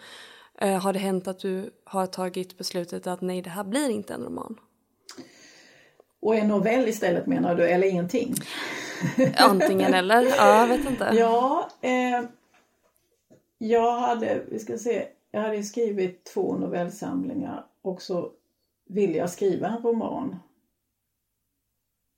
[0.58, 4.14] Eh, har det hänt att du har tagit beslutet att nej, det här blir inte
[4.14, 4.60] en roman?
[6.20, 8.34] Och en novell istället menar du, eller ingenting?
[9.36, 10.22] Antingen eller?
[10.22, 11.10] Ja, jag vet inte.
[11.12, 12.22] Ja, eh,
[13.58, 18.30] jag hade, vi ska se, jag hade skrivit två novellsamlingar och så
[18.86, 20.36] ville jag skriva en roman.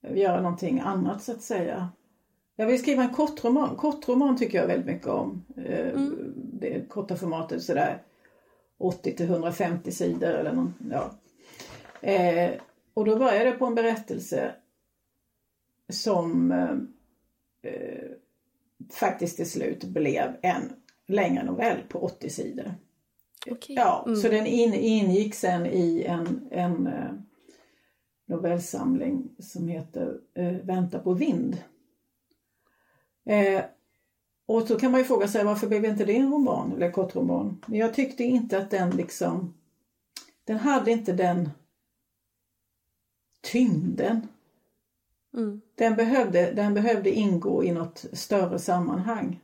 [0.09, 1.89] Göra någonting annat så att säga.
[2.55, 3.75] Jag vill skriva en kortroman.
[3.75, 5.45] Kortroman tycker jag väldigt mycket om.
[5.57, 5.99] Eh,
[6.35, 8.03] Det korta formatet sådär
[8.77, 11.11] 80 till 150 sidor eller någon, ja.
[12.01, 12.51] Eh,
[12.93, 14.55] och då började jag på en berättelse
[15.89, 16.77] som eh,
[17.71, 18.09] eh,
[18.89, 20.73] faktiskt till slut blev en
[21.07, 22.71] längre novell på 80 sidor.
[23.51, 23.75] Okej.
[23.75, 24.19] Ja, Mm.
[24.19, 27.11] så den in, ingick sen i en, en eh,
[28.27, 31.57] novellsamling som heter eh, Vänta på vind.
[33.25, 33.63] Eh,
[34.45, 37.63] och så kan man ju fråga sig varför blev inte det en roman eller kortroman?
[37.65, 39.53] Men jag tyckte inte att den liksom,
[40.43, 41.49] den hade inte den
[43.41, 44.27] tyngden.
[45.33, 45.61] Mm.
[45.75, 49.39] Den behövde, den behövde ingå i något större sammanhang.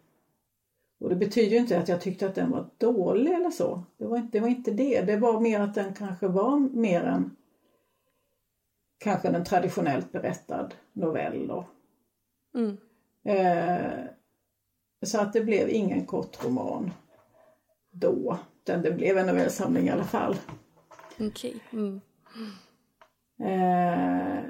[1.04, 3.84] Och det betyder ju inte att jag tyckte att den var dålig eller så.
[3.98, 4.40] Det var inte det.
[4.40, 5.02] Var inte det.
[5.02, 7.36] det var mer att den kanske var mer än
[8.98, 11.48] kanske en traditionellt berättad novell.
[11.48, 11.66] Då.
[12.56, 12.78] Mm.
[13.24, 14.06] Eh,
[15.02, 16.92] så att det blev ingen kort roman
[17.92, 18.40] då.
[18.64, 20.36] Utan det blev en novellsamling i alla fall.
[21.20, 21.56] Okej.
[21.74, 22.02] Mm.
[23.40, 24.44] Eh,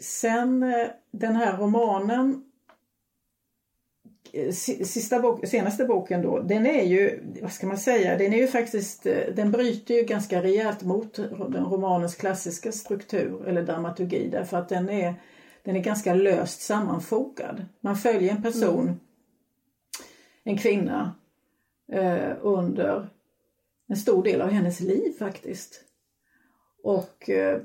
[0.00, 2.51] sen eh, den här romanen
[4.84, 8.46] Sista bok, senaste boken då, den är ju, vad ska man säga, den är ju
[8.46, 11.14] faktiskt, eh, den bryter ju ganska rejält mot
[11.48, 15.14] den romanens klassiska struktur eller dramaturgi därför att den är,
[15.62, 17.64] den är ganska löst sammanfogad.
[17.80, 19.00] Man följer en person,
[20.44, 21.14] en kvinna,
[21.92, 23.08] eh, under
[23.88, 25.80] en stor del av hennes liv faktiskt.
[26.82, 27.60] Och eh,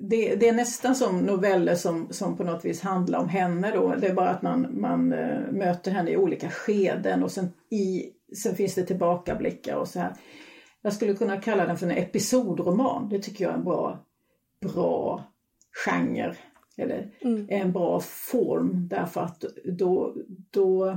[0.00, 3.94] det, det är nästan som noveller som, som på något vis handlar om henne då.
[3.94, 8.10] Det är bara att man, man eh, möter henne i olika skeden och sen, i,
[8.42, 10.14] sen finns det tillbakablickar och så här.
[10.82, 13.08] Jag skulle kunna kalla den för en episodroman.
[13.08, 14.04] Det tycker jag är en bra,
[14.60, 15.24] bra
[15.84, 16.34] genre.
[16.76, 17.10] Eller
[17.48, 20.14] en bra form därför att då,
[20.50, 20.88] då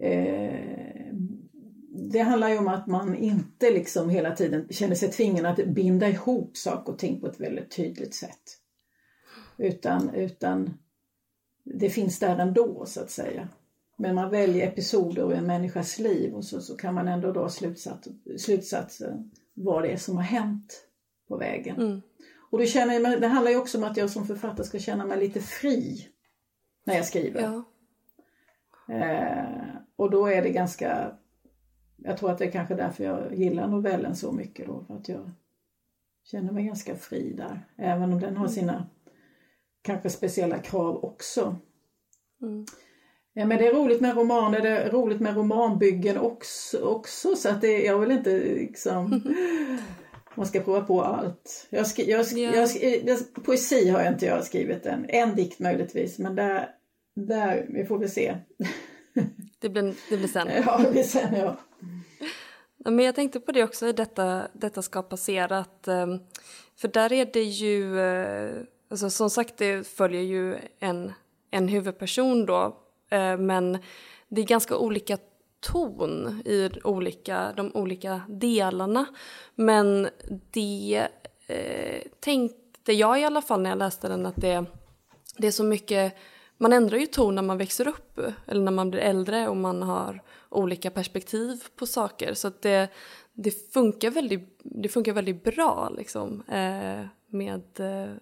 [0.00, 1.12] eh,
[2.08, 6.08] det handlar ju om att man inte liksom hela tiden känner sig tvingad att binda
[6.08, 8.58] ihop saker och ting på ett väldigt tydligt sätt.
[9.56, 10.78] Utan, utan
[11.64, 13.48] det finns där ändå så att säga.
[13.96, 17.48] Men man väljer episoder ur en människas liv och så, så kan man ändå dra
[17.48, 18.08] slutsats,
[18.38, 20.86] slutsatsen vad det är som har hänt
[21.28, 21.76] på vägen.
[21.80, 22.00] Mm.
[22.50, 24.78] Och då känner jag, mig- det handlar ju också om att jag som författare ska
[24.78, 26.08] känna mig lite fri
[26.84, 27.40] när jag skriver.
[27.42, 27.64] Ja.
[28.94, 31.16] Eh, och då är det ganska
[32.04, 35.08] jag tror att det är kanske därför jag gillar novellen så mycket då, för att
[35.08, 35.30] jag
[36.24, 37.66] känner mig ganska fri där.
[37.76, 38.86] Även om den har sina
[39.82, 41.56] kanske speciella krav också.
[42.42, 42.66] Mm.
[43.32, 47.60] Men det är roligt med romaner, det är roligt med romanbyggen också, också så att
[47.60, 49.22] det, jag vill inte liksom
[50.34, 51.66] man ska prova på allt.
[51.70, 52.54] Jag skri, jag, skri, Ja.
[52.54, 52.68] jag,
[53.04, 56.68] jag, poesi har jag inte jag skrivit än, en dikt möjligtvis men där,
[57.16, 58.36] där vi får väl se.
[59.60, 60.48] Det blir, det blir sen.
[60.66, 61.56] Ja, det blir sen ja.
[62.84, 65.88] Ja, Men jag tänkte på det också i detta, detta ska passerat.
[65.88, 66.18] ehm,
[66.76, 68.50] För där är det ju, eh,
[68.90, 71.12] alltså som sagt det följer ju en,
[71.50, 72.76] en huvudperson då.
[73.10, 73.78] eh, Men
[74.28, 75.18] det är ganska olika
[75.60, 79.06] ton i olika, de olika delarna.
[79.54, 80.08] Men
[80.50, 81.06] det
[81.46, 84.64] eh, tänkte jag i alla fall när jag läste den att det,
[85.36, 86.14] det är så mycket
[86.60, 89.82] man ändrar ju ton när man växer upp eller när man blir äldre och man
[89.82, 92.34] har olika perspektiv på saker.
[92.34, 92.88] Så att det,
[93.32, 98.14] det, funkar, väldigt, det funkar väldigt bra liksom, eh, med, eh,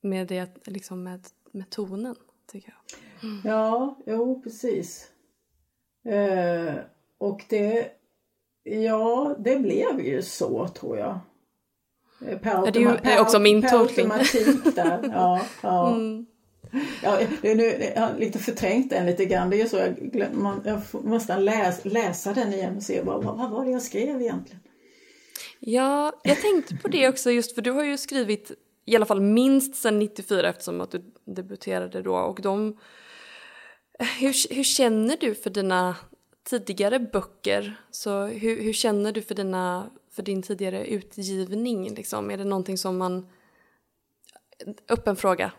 [0.00, 2.16] med, det, liksom med, med tonen,
[2.52, 3.30] tycker jag.
[3.44, 5.10] Ja, jo precis.
[6.04, 6.74] Eh,
[7.18, 7.90] och det,
[8.62, 11.18] ja det blev ju så tror jag.
[12.26, 14.08] Eh, Per det är ju också min tolkning.
[14.74, 15.10] där.
[15.12, 15.94] Ja, ja.
[15.94, 16.26] Mm.
[17.02, 19.50] Ja, nu, jag har lite förträngt den lite grann.
[19.50, 23.02] Det är så jag, glöm, man, jag får nästan läs, läsa den igen och se
[23.02, 24.60] vad, vad, vad var det jag skrev egentligen.
[25.60, 28.52] Ja, jag tänkte på det också just för du har ju skrivit
[28.84, 32.78] i alla fall minst sedan 94 eftersom att du debuterade då och de...
[33.98, 35.96] Hur, hur känner du för dina
[36.44, 37.80] tidigare böcker?
[37.90, 41.94] Så hur, hur känner du för, dina, för din tidigare utgivning?
[41.94, 42.30] Liksom?
[42.30, 43.28] Är det någonting som man...
[44.88, 45.52] Öppen fråga.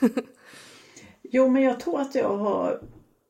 [1.30, 2.80] Jo, men jag tror att jag har...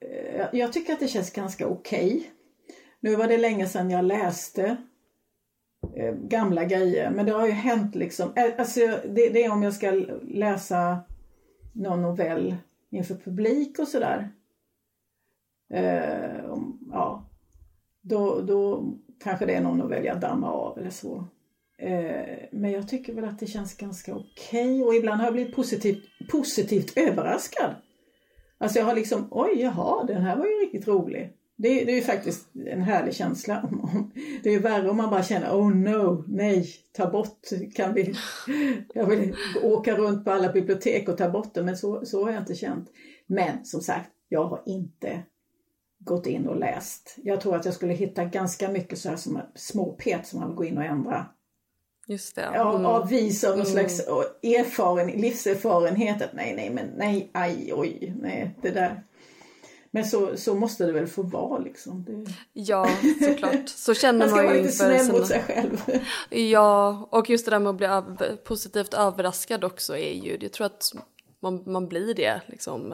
[0.01, 2.31] Eh, jag tycker att det känns ganska okej.
[3.01, 4.77] Nu var det länge sedan jag läste
[5.97, 8.33] eh, gamla grejer, men det har ju hänt liksom.
[8.37, 9.91] Eh, alltså, det, det är om jag ska
[10.23, 10.99] läsa
[11.73, 12.57] någon novell
[12.91, 14.31] inför publik och sådär.
[15.75, 16.55] Eh,
[16.91, 17.31] ja,
[18.01, 21.25] då, då kanske det är någon novell jag dammar av eller så.
[21.79, 25.57] Eh, men jag tycker väl att det känns ganska okej och ibland har jag blivit
[25.57, 27.75] positivt, positivt överraskad.
[28.59, 31.33] Alltså jag har liksom, oj jaha, den här var ju riktigt rolig.
[31.57, 33.62] Det, det är ju faktiskt en härlig känsla.
[33.62, 34.11] Om, om,
[34.42, 38.14] det är ju värre om man bara känner, oh no, nej, ta bort, kan vi,
[38.94, 42.31] jag vill åka runt på alla bibliotek och ta bort det, men så, så har
[42.31, 42.88] jag inte känt.
[43.27, 45.23] Men som sagt, jag har inte
[45.99, 47.14] gått in och läst.
[47.23, 50.49] Jag tror att jag skulle hitta ganska mycket så här som små pet som man
[50.49, 51.27] vill gå in och ändra.
[52.09, 52.42] Just det.
[52.42, 52.61] Mm.
[52.61, 53.64] av av någon Mm.
[53.66, 54.01] slags
[54.42, 56.23] erfaren, livserfarenhet.
[56.23, 59.03] Att nej, nej, men nej, aj, oj, nej, det där.
[59.90, 62.05] Men så, så måste det väl få vara liksom.
[62.05, 62.33] Det...
[62.53, 62.88] Ja,
[63.29, 63.68] såklart.
[63.68, 65.83] Så känner Man ska man vara ju lite inför snäll mot sig själv.
[66.31, 70.53] Ja, och just det där med att bli öv- positivt överraskad också är ju, jag
[70.53, 70.92] tror att
[71.40, 72.92] man, man blir det liksom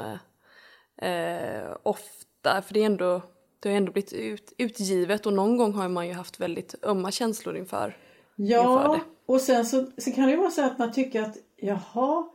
[0.98, 3.22] eh, eh, ofta, för det är ändå,
[3.60, 7.10] det har ändå blivit ut, utgivet och någon gång har man ju haft väldigt ömma
[7.10, 7.96] känslor inför.
[8.36, 12.26] Ja, och sen så, så kan det ju vara så att man tycker att jaha,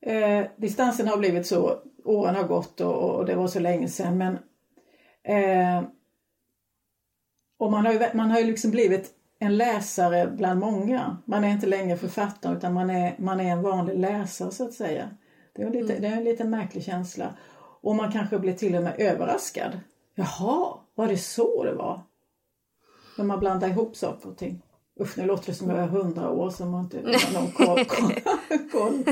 [0.00, 4.18] eh, distansen har blivit så, åren har gått och, och det var så länge sedan
[4.18, 4.38] men
[5.22, 5.84] eh,
[7.58, 11.16] och man har ju, man har ju liksom blivit en läsare bland många.
[11.24, 14.72] Man är inte längre författare utan man är, man är en vanlig läsare så att
[14.72, 15.10] säga.
[15.52, 17.34] Det är, en lite, det är en lite märklig känsla.
[17.80, 19.80] Och man kanske blir till och med överraskad.
[20.14, 22.02] Jaha, var det så det var?
[23.18, 24.62] När man blandar ihop saker och ting.
[25.00, 27.84] Usch, nu låter det som jag är hundra år som man inte har någon koll.
[28.72, 29.04] koll.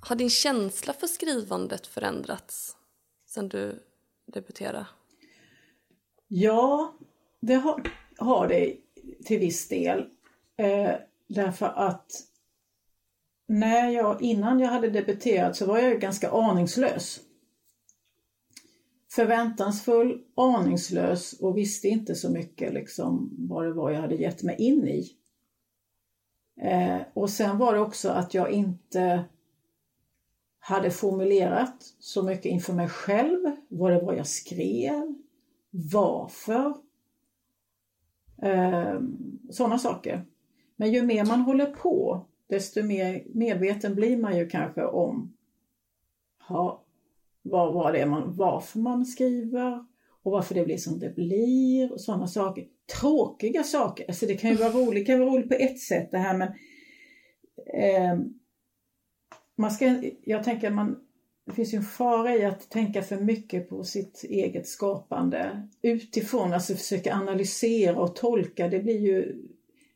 [0.00, 2.76] Har din känsla för skrivandet förändrats
[3.26, 3.82] sen du
[4.32, 4.86] debuterade?
[6.28, 6.94] Ja,
[7.40, 7.82] det har,
[8.18, 8.76] har det
[9.24, 9.98] till viss del.
[10.56, 10.94] Eh,
[11.28, 12.12] därför att
[13.48, 17.20] när jag, innan jag hade debuterat så var jag ganska aningslös.
[19.10, 24.56] Förväntansfull, aningslös och visste inte så mycket liksom vad det var jag hade gett mig
[24.58, 25.16] in i.
[26.60, 29.24] Eh, och sen var det också att jag inte
[30.58, 35.14] hade formulerat så mycket inför mig själv, vad det var jag skrev,
[35.70, 36.74] varför.
[38.42, 39.00] Eh,
[39.50, 40.24] Sådana saker.
[40.76, 45.32] Men ju mer man håller på, desto mer medveten blir man ju kanske om
[46.48, 46.82] ha,
[47.42, 49.84] vad, vad det är man, varför man skriver
[50.22, 52.64] och varför det blir som det blir och sådana saker.
[53.00, 56.10] Tråkiga saker, alltså det kan ju vara roligt, det kan vara roligt på ett sätt
[56.10, 56.48] det här men
[57.74, 58.18] eh,
[59.56, 60.96] man ska, jag tänker man
[61.50, 66.52] det finns ju en fara i att tänka för mycket på sitt eget skapande utifrån,
[66.52, 68.68] alltså försöka analysera och tolka.
[68.68, 69.42] Det blir ju,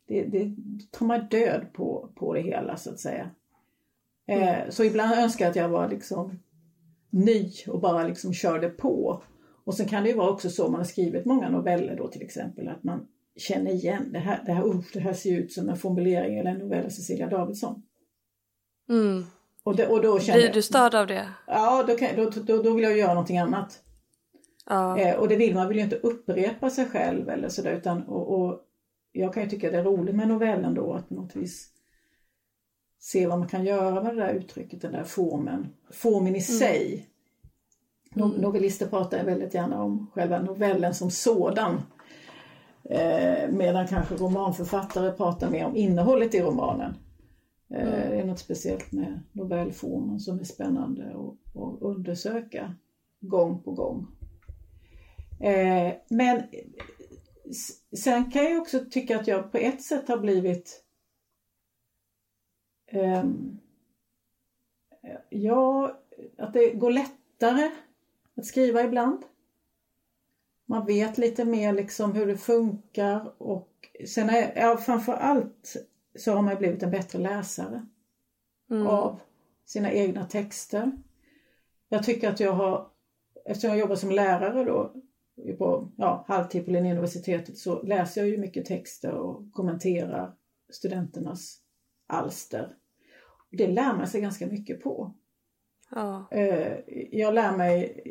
[0.06, 0.56] det, det
[0.90, 3.30] tar man död på, på det hela så att säga.
[4.26, 4.72] Eh, mm.
[4.72, 6.38] så ibland önskar jag att jag var liksom
[7.14, 9.22] ny och bara liksom körde på.
[9.64, 12.22] Och sen kan det ju vara också så, man har skrivit många noveller då till
[12.22, 13.06] exempel, att man
[13.36, 16.50] känner igen det här, det här, uh, det här ser ut som en formulering eller
[16.50, 17.82] en novell av Cecilia Davidsson.
[18.88, 19.24] Mm.
[19.62, 21.28] Och, det, och då känner Blir du störd av det?
[21.46, 23.80] Ja, då, kan, då, då, då vill jag göra någonting annat.
[24.66, 24.98] Ja.
[24.98, 28.40] Eh, och det vill man vill ju inte upprepa sig själv eller sådär utan och,
[28.40, 28.60] och,
[29.12, 31.68] jag kan ju tycka det är roligt med novellen då att på något vis
[33.04, 35.68] se vad man kan göra med det där uttrycket, den där formen.
[35.90, 36.40] Formen i mm.
[36.40, 37.08] sig.
[38.14, 38.40] No, mm.
[38.40, 41.82] Novellister pratar väldigt gärna om själva novellen som sådan.
[42.90, 46.94] Eh, medan kanske romanförfattare pratar mer om innehållet i romanen.
[47.70, 48.10] Eh, mm.
[48.10, 52.74] Det är något speciellt med novellformen som är spännande att, att undersöka
[53.20, 54.06] gång på gång.
[55.40, 56.42] Eh, men
[57.96, 60.83] sen kan jag också tycka att jag på ett sätt har blivit
[65.28, 65.98] Ja,
[66.38, 67.70] att det går lättare
[68.36, 69.22] att skriva ibland.
[70.66, 73.70] Man vet lite mer liksom hur det funkar och
[74.08, 75.76] sen är, ja, framför allt
[76.14, 77.86] så har man blivit en bättre läsare
[78.70, 78.86] mm.
[78.86, 79.20] av
[79.64, 80.92] sina egna texter.
[81.88, 82.90] Jag tycker att jag har,
[83.44, 84.92] eftersom jag jobbar som lärare då
[85.58, 90.34] på ja, halvtid på Linnéuniversitetet så läser jag ju mycket texter och kommenterar
[90.70, 91.60] studenternas
[92.06, 92.76] alster.
[93.56, 95.14] Det lär man sig ganska mycket på.
[95.90, 96.26] Ja.
[96.30, 96.78] Eh,
[97.12, 98.02] jag lär mig,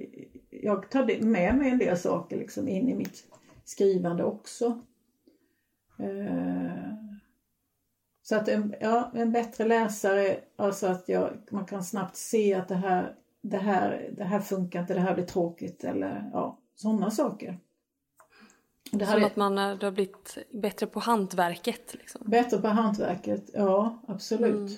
[0.50, 3.24] jag tar med mig en del saker liksom in i mitt
[3.64, 4.82] skrivande också.
[6.00, 6.94] Eh,
[8.22, 12.68] så att en, ja, en bättre läsare, alltså att jag, man kan snabbt se att
[12.68, 17.12] det här, det, här, det här funkar inte, det här blir tråkigt eller ja, sådana
[17.12, 17.60] saker.
[18.92, 21.94] Det Som är, att man har blivit bättre på hantverket?
[21.94, 22.22] Liksom.
[22.26, 24.56] Bättre på hantverket, ja absolut.
[24.56, 24.74] Mm.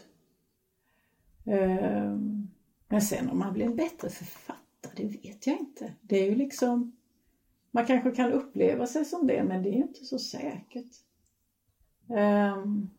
[1.46, 2.48] Ehm,
[2.88, 5.94] men sen om man blir en bättre författare, det vet jag inte.
[6.02, 6.96] Det är ju liksom,
[7.72, 10.92] man kanske kan uppleva sig som det men det är inte så säkert.
[12.18, 12.90] Ehm,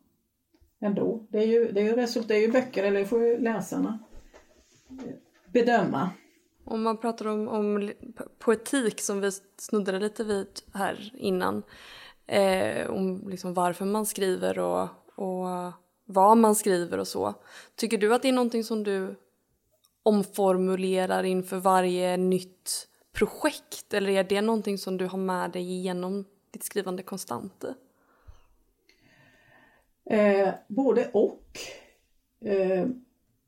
[0.81, 1.27] ändå.
[1.31, 3.39] Det är ju, det är ju, resultat, det är ju böcker, eller det får ju
[3.39, 3.99] läsarna
[4.91, 5.15] eh,
[5.53, 6.11] bedöma.
[6.65, 7.93] Om man pratar om, om
[8.39, 11.63] poetik som vi snuddade lite vid här innan.
[12.27, 15.73] Eh, om liksom varför man skriver och, och
[16.07, 17.35] vad man skriver och så.
[17.77, 19.15] Tycker du att det är någonting som du
[20.03, 23.95] omformulerar inför varje nytt projekt?
[23.95, 27.65] Eller är det någonting som du har med dig genom ditt skrivande konstant?
[30.11, 31.59] Eh, både och.
[32.41, 32.87] Eh,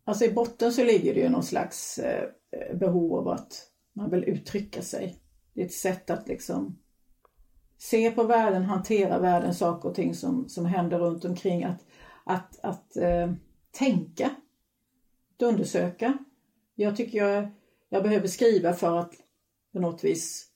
[0.05, 2.29] alltså i botten så ligger det ju någon slags eh,
[2.75, 5.17] behov av att man vill uttrycka sig.
[5.55, 6.79] Det är ett sätt att liksom
[7.79, 11.65] se på världen, hantera världen, saker och ting som, som händer runt omkring.
[11.65, 11.85] Att,
[12.29, 13.33] att, att eh,
[13.71, 14.31] tänka,
[15.35, 16.19] att undersöka.
[16.75, 17.49] Jag tycker jag,
[17.89, 19.15] jag behöver skriva för att
[19.73, 20.49] på något vis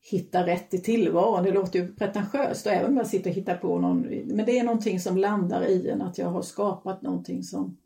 [0.00, 1.44] hitta rätt i tillvaron.
[1.44, 4.00] Det låter ju pretentiöst även om jag sitter och hittar på någon.
[4.26, 7.76] Men det är någonting som landar i en att jag har skapat någonting som,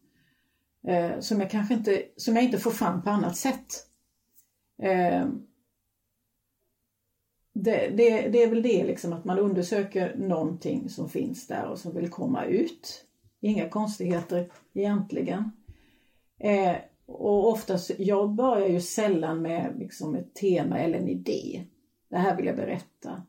[0.87, 3.87] eh, som jag kanske inte, som jag inte får fram på annat sätt.
[4.83, 5.27] Eh,
[7.53, 11.79] det, det, det, är väl det liksom att man undersöker någonting som finns där och
[11.79, 13.05] som vill komma ut.
[13.41, 15.51] Inga konstigheter egentligen.
[16.39, 16.77] Eh,
[17.07, 21.65] och oftast, jag börjar ju sällan med liksom ett tema eller en idé
[22.11, 23.23] det här vill jag berätta.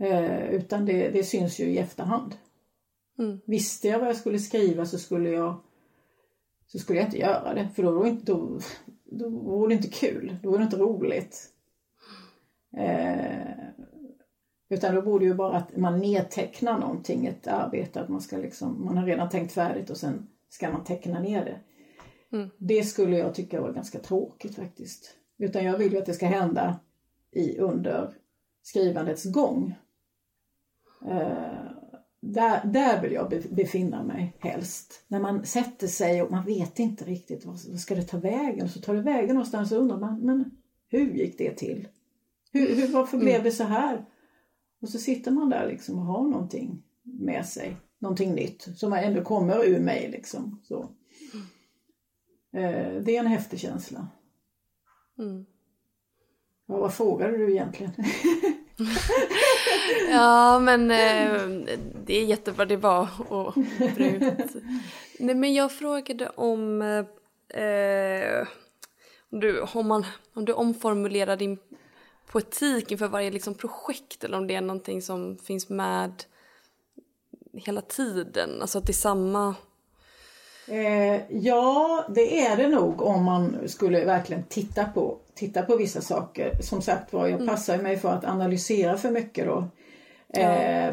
[0.00, 2.34] Eh, utan det, det syns ju i efterhand.
[3.18, 3.40] Mm.
[3.44, 5.62] Visste jag vad jag skulle skriva så skulle jag
[6.66, 8.58] så skulle jag inte göra det för då vore, inte, då,
[9.04, 11.53] då vore det inte kul, då vore det inte roligt.
[12.76, 13.54] Eh,
[14.68, 18.84] utan då borde ju bara att man nedtecknar någonting, ett arbete, att man ska liksom,
[18.84, 21.60] man har redan tänkt färdigt och sen ska man teckna ner det.
[22.36, 22.50] Mm.
[22.58, 25.16] Det skulle jag tycka var ganska tråkigt faktiskt.
[25.38, 26.80] Utan jag vill ju att det ska hända
[27.30, 28.14] i under
[28.62, 29.74] skrivandets gång.
[31.06, 31.74] Eh,
[32.20, 35.04] där, där vill jag befinna mig helst.
[35.08, 38.68] När man sätter sig och man vet inte riktigt vad, vad ska det ta vägen.
[38.68, 40.50] Så tar det vägen någonstans och undrar man, men
[40.88, 41.88] hur gick det till?
[42.54, 44.04] Hur, hur, varför blev det så här?
[44.82, 47.76] Och så sitter man där liksom och har någonting med sig.
[47.98, 50.60] Någonting nytt som ändå kommer ur mig liksom.
[50.64, 50.82] Så.
[52.52, 54.08] Eh, det är en häftig känsla.
[55.18, 55.46] Mm.
[56.66, 57.92] Ja, vad frågade du egentligen?
[60.10, 61.68] ja men eh,
[62.04, 64.56] det är jättebra, det var att
[65.18, 66.82] Nej men jag frågade om
[67.48, 68.46] eh,
[69.30, 71.58] om, du, om, man, om du omformulerar din
[72.26, 76.24] poetik inför varje liksom projekt eller om det är någonting som finns med
[77.52, 79.54] hela tiden, alltså att det är samma
[80.68, 86.00] Eh, ja, det är det nog om man skulle verkligen titta på, titta på vissa
[86.00, 86.62] saker.
[86.62, 87.46] Som sagt var, jag mm.
[87.46, 89.68] passar mig för att analysera för mycket då.
[90.34, 90.92] Eh, ja.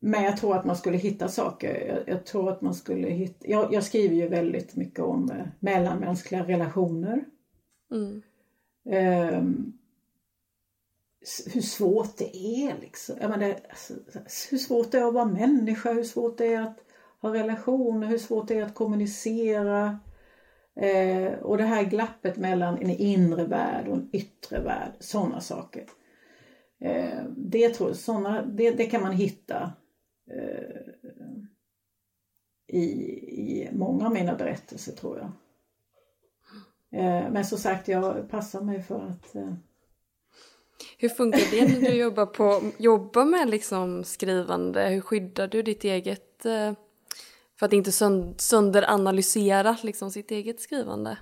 [0.00, 1.86] Men jag tror att man skulle hitta saker.
[1.88, 3.48] Jag, jag tror att man skulle hitta...
[3.48, 7.24] Jag, jag, skriver ju väldigt mycket om eh, mellanmänskliga relationer.
[7.90, 8.22] Mm.
[8.90, 9.42] Eh,
[11.46, 13.16] hur svårt det är liksom.
[13.20, 13.94] Jag menar, alltså,
[14.50, 16.78] hur svårt det är att vara människa, hur svårt det är att
[17.20, 19.98] ha relationer, hur svårt det är att kommunicera.
[20.76, 25.84] Eh, och det här glappet mellan en inre värld och en yttre värld, sådana saker.
[26.80, 29.72] Eh, det, tror, såna, det, det kan man hitta
[30.30, 30.92] eh,
[32.66, 35.32] i, i många av mina berättelser tror jag.
[37.00, 39.54] Eh, men som sagt, jag passar mig för att eh,
[40.98, 44.88] hur funkar det när du jobbar, på, jobbar med liksom skrivande?
[44.88, 46.72] Hur skyddar du ditt eget eh,
[47.58, 47.92] för att inte
[48.36, 51.18] sönderanalysera liksom sitt eget skrivande.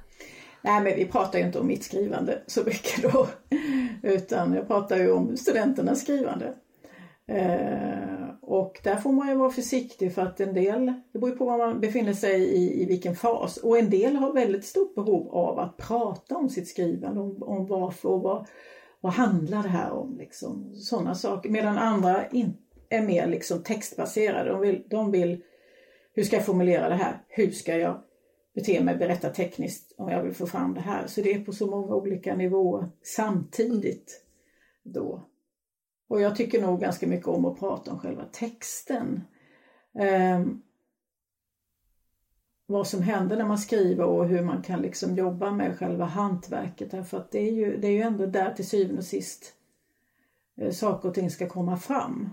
[0.63, 3.29] Nej men vi pratar ju inte om mitt skrivande så mycket då.
[4.03, 6.55] Utan jag pratar ju om studenternas skrivande.
[7.29, 11.37] Eh, och där får man ju vara försiktig för att en del, det beror ju
[11.37, 13.57] på var man befinner sig i, i vilken fas.
[13.57, 17.67] Och en del har väldigt stort behov av att prata om sitt skrivande, om, om
[17.67, 18.47] varför och vad,
[19.01, 20.19] vad handlar det här om.
[20.19, 21.51] Liksom, sådana saker.
[21.51, 22.57] Medan andra in,
[22.89, 24.51] är mer liksom textbaserade.
[24.51, 25.43] De vill, de vill
[26.17, 27.25] hur ska jag formulera det här?
[27.29, 28.03] Hur ska jag
[28.55, 31.07] bete mig, berätta tekniskt om jag vill få fram det här?
[31.07, 34.25] Så det är på så många olika nivåer samtidigt
[34.83, 35.27] då.
[36.09, 39.23] Och jag tycker nog ganska mycket om att prata om själva texten.
[40.39, 40.63] Um,
[42.67, 46.91] vad som händer när man skriver och hur man kan liksom jobba med själva hantverket.
[46.91, 49.55] Därför att det är ju, det är ju ändå där till syvende och sist
[50.57, 52.31] eh, saker och ting ska komma fram.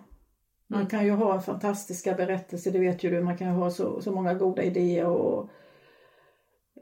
[0.67, 0.89] Man mm.
[0.89, 4.11] kan ju ha fantastiska berättelser, det vet ju du, man kan ju ha så, så
[4.11, 5.49] många goda idéer och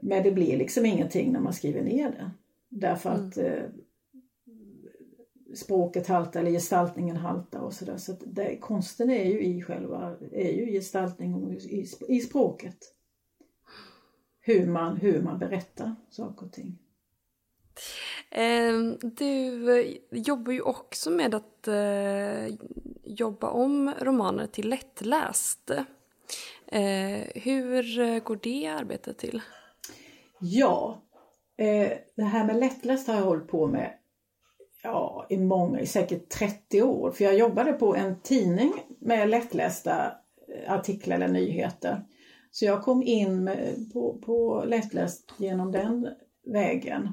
[0.02, 2.30] men det blir liksom ingenting när man skriver ner det.
[2.68, 3.28] Därför mm.
[3.28, 3.62] att eh,
[5.54, 7.96] språket haltar eller gestaltningen haltar och sådär.
[7.96, 12.94] Så, så det, konsten är ju i själva, är ju gestaltning i, i språket.
[14.44, 16.78] Hur man, hur man berättar saker och ting.
[18.30, 22.54] Ehm, du jobbar ju också med att eh,
[23.04, 25.70] jobba om romaner till lättläst.
[26.66, 29.42] Eh, hur går det arbetet till?
[30.40, 31.02] Ja,
[31.56, 33.94] eh, det här med lättläst har jag hållit på med
[34.82, 37.10] ja, i många, i säkert 30 år.
[37.10, 40.12] För jag jobbade på en tidning med lättlästa
[40.66, 42.04] artiklar eller nyheter.
[42.52, 46.08] Så jag kom in med, på, på lättläst genom den
[46.46, 47.08] vägen.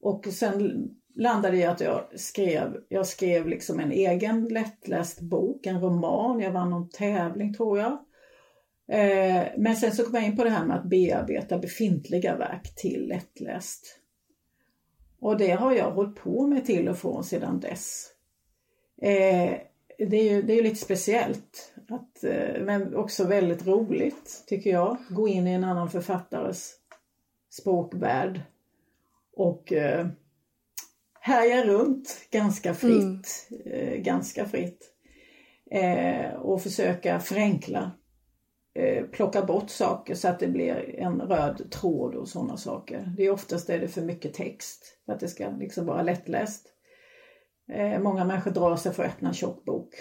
[0.00, 5.80] Och sen landade i att jag skrev, jag skrev liksom en egen lättläst bok, en
[5.80, 6.40] roman.
[6.40, 7.92] Jag vann någon tävling tror jag.
[8.88, 12.74] Eh, men sen så kom jag in på det här med att bearbeta befintliga verk
[12.74, 14.00] till lättläst.
[15.20, 18.06] Och det har jag hållit på med till och från sedan dess.
[19.02, 19.52] Eh,
[19.98, 24.96] det är ju det är lite speciellt, att, eh, men också väldigt roligt tycker jag.
[25.08, 26.74] Gå in i en annan författares
[27.50, 28.40] språkvärld
[29.36, 30.06] och eh,
[31.20, 33.48] härja runt ganska fritt.
[33.50, 33.72] Mm.
[33.72, 34.90] Eh, ganska fritt.
[35.70, 37.90] Eh, och försöka förenkla.
[38.74, 43.12] Eh, plocka bort saker så att det blir en röd tråd och sådana saker.
[43.16, 46.66] Det är oftast är det för mycket text för att det ska liksom vara lättläst.
[47.72, 49.94] Eh, många människor drar sig för att öppna en tjock bok.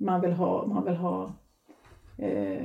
[0.00, 1.32] Man vill ha, man vill ha
[2.18, 2.62] eh,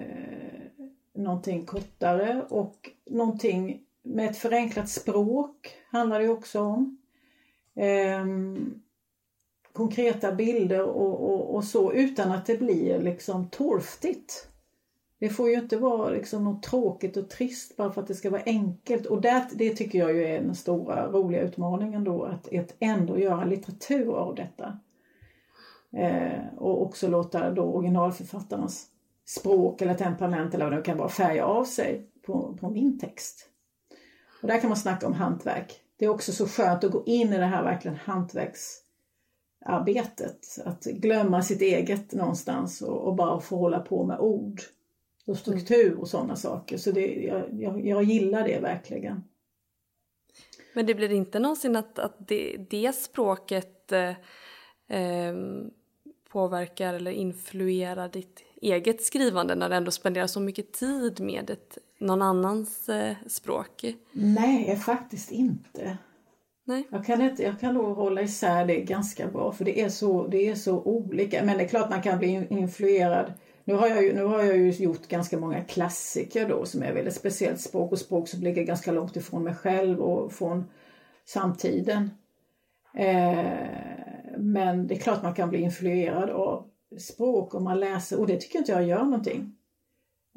[1.14, 6.98] någonting kortare och någonting med ett förenklat språk handlar det också om.
[7.76, 8.26] Eh,
[9.74, 14.48] konkreta bilder och, och, och, så utan att det blir liksom torftigt.
[15.20, 18.30] Det får ju inte vara liksom något tråkigt och trist bara för att det ska
[18.30, 19.06] vara enkelt.
[19.06, 23.20] Och det, det tycker jag ju är den stora roliga utmaningen då att, att ändå
[23.20, 24.80] göra litteratur av detta.
[25.96, 28.88] Eh, och också låta då originalförfattarnas
[29.26, 33.50] språk eller temperament eller vad det kan vara färga av sig på, på min text.
[34.42, 35.82] Och där kan man snacka om hantverk.
[35.98, 40.40] Det är också så skönt att gå in i det här verkligen hantverksarbetet.
[40.66, 44.62] Att glömma sitt eget någonstans och, och bara få hålla på med ord
[45.26, 46.78] och struktur och sådana saker.
[46.78, 49.24] Så det, jag, jag, jag gillar det verkligen.
[50.74, 54.10] Men det blir inte någonsin att, att det, det språket eh,
[55.00, 55.36] eh,
[56.36, 61.78] påverkar eller influerar ditt eget skrivande när du ändå spenderar så mycket tid med ett,
[62.00, 63.86] någon annans eh, språk?
[64.12, 65.98] Nej, faktiskt inte.
[66.64, 66.88] Nej.
[66.90, 70.28] Jag kan, inte, jag kan nog hålla isär det ganska bra för det är så,
[70.28, 71.44] det är så olika.
[71.44, 73.34] Men det är klart man kan bli influerad.
[73.64, 76.94] Nu har, jag ju, nu har jag ju gjort ganska många klassiker då som är
[76.94, 80.66] väldigt speciellt språk och språk som ligger ganska långt ifrån mig själv och från
[81.26, 82.10] samtiden.
[82.94, 83.95] Eh,
[84.38, 86.68] men det är klart man kan bli influerad av
[87.00, 89.56] språk om man läser och det tycker inte jag gör någonting.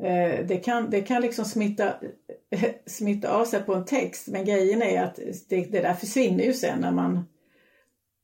[0.02, 1.94] Eh, det, kan, det kan liksom smitta,
[2.86, 5.18] smitta av sig på en text men grejen är att
[5.48, 7.24] det, det där försvinner ju sen när man,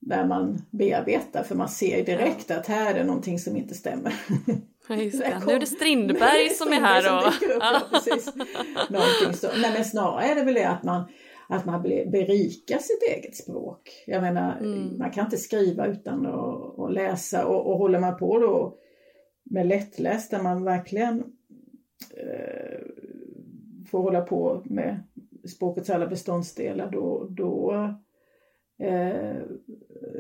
[0.00, 4.14] när man bearbetar för man ser direkt att här är det någonting som inte stämmer.
[4.88, 5.42] Ja, just det.
[5.46, 7.26] Nu är det Strindberg som är här och...
[7.26, 8.34] Upp, ja, precis.
[8.90, 9.48] Någonting så.
[9.56, 11.04] Nej, men snarare är det väl det att man,
[11.54, 14.04] att man berikar sitt eget språk.
[14.06, 14.98] Jag menar, mm.
[14.98, 18.78] man kan inte skriva utan att, att läsa och, och håller man på då
[19.44, 21.18] med lättläst där man verkligen
[22.16, 22.78] eh,
[23.86, 25.02] får hålla på med
[25.44, 27.72] språkets alla beståndsdelar då, då
[28.78, 29.36] eh,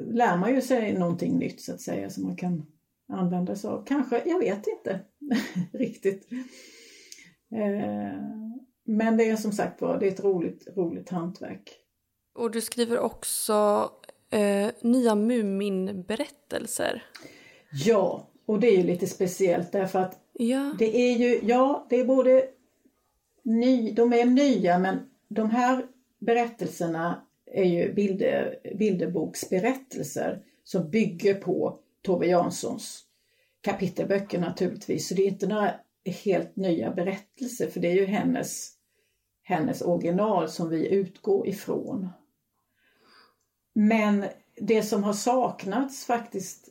[0.06, 2.66] lär man ju sig någonting nytt så att säga som man kan
[3.08, 3.84] använda sig av.
[3.86, 5.00] Kanske, jag vet inte
[5.78, 6.28] riktigt.
[7.52, 8.18] Eh,
[8.84, 11.72] men det är som sagt var, det är ett roligt, roligt hantverk.
[12.34, 13.90] Och du skriver också
[14.30, 17.02] eh, nya Muminberättelser.
[17.72, 20.74] Ja, och det är ju lite speciellt därför att ja.
[20.78, 22.48] det är ju, ja, det är både
[23.42, 25.86] ny, de är nya men de här
[26.18, 33.04] berättelserna är ju bilder, bilderboksberättelser som bygger på Tove Janssons
[33.60, 35.08] kapitelböcker naturligtvis.
[35.08, 35.74] Så det är inte några
[36.04, 38.72] helt nya berättelser för det är ju hennes,
[39.42, 42.08] hennes original som vi utgår ifrån.
[43.74, 44.24] Men
[44.56, 46.68] det som har saknats faktiskt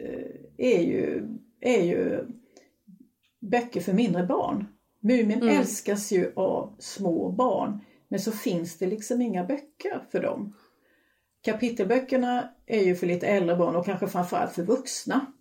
[0.00, 1.28] eh, är ju,
[1.60, 2.26] är ju
[3.40, 4.66] böcker för mindre barn.
[5.00, 5.58] Mumin mm.
[5.58, 10.56] älskas ju av små barn men så finns det liksom inga böcker för dem.
[11.42, 15.32] Kapitelböckerna är ju för lite äldre barn och kanske framförallt för vuxna.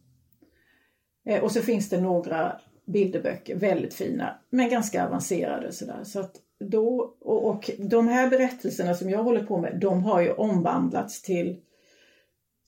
[1.26, 6.04] Eh, och så finns det några bilderböcker, väldigt fina, men ganska avancerade sådär.
[6.04, 10.22] Så att då, och, och de här berättelserna som jag håller på med, de har
[10.22, 11.60] ju omvandlats till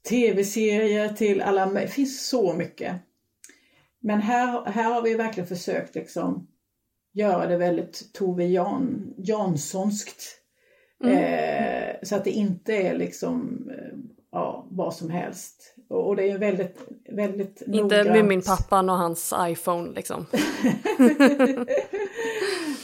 [0.09, 2.95] tv-serier, till alla, det finns så mycket.
[3.99, 6.47] Men här, här har vi verkligen försökt liksom
[7.13, 10.23] göra det väldigt Tove Jan, Janssonskt.
[11.03, 11.17] Mm.
[11.17, 13.97] Eh, så att det inte är liksom eh,
[14.31, 15.72] ja, vad som helst.
[15.93, 16.77] Och, det är väldigt,
[17.09, 18.09] väldigt Inte noggrant.
[18.09, 20.25] Muminpappan och hans iPhone liksom.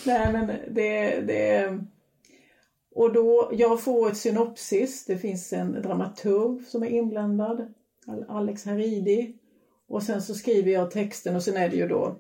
[0.05, 1.80] Nej men det, det
[2.95, 7.74] och då, jag får ett synopsis, det finns en dramaturg som är inblandad,
[8.28, 9.36] Alex Haridi.
[9.88, 12.16] Och sen så skriver jag texten och sen är det ju då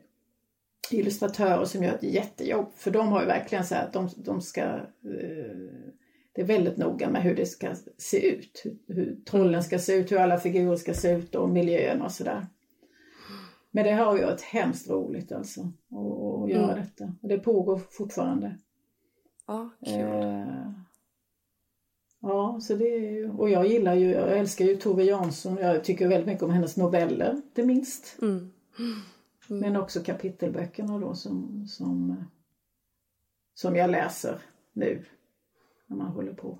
[0.91, 2.71] illustratörer som gör ett jättejobb.
[2.75, 4.79] För de har ju verkligen så här att de, de ska eh,
[6.33, 8.61] det är väldigt noga med hur det ska se ut.
[8.63, 12.11] Hur, hur trollen ska se ut, hur alla figurer ska se ut och miljön och
[12.11, 12.47] sådär.
[13.71, 16.83] Men det har ju varit hemskt roligt alltså att, att göra mm.
[16.83, 17.13] detta.
[17.21, 18.57] Och det pågår fortfarande.
[19.47, 19.93] Ja, kul.
[19.93, 20.71] Eh,
[22.21, 25.57] ja, så det är ju, och jag gillar ju, jag älskar ju Tove Jansson.
[25.57, 28.17] Jag tycker väldigt mycket om hennes noveller, inte minst.
[28.21, 28.51] Mm.
[28.79, 29.61] Mm.
[29.61, 32.23] Men också kapitelböckerna då som, som,
[33.53, 34.41] som jag läser
[34.73, 35.05] nu
[35.89, 36.57] när man håller på.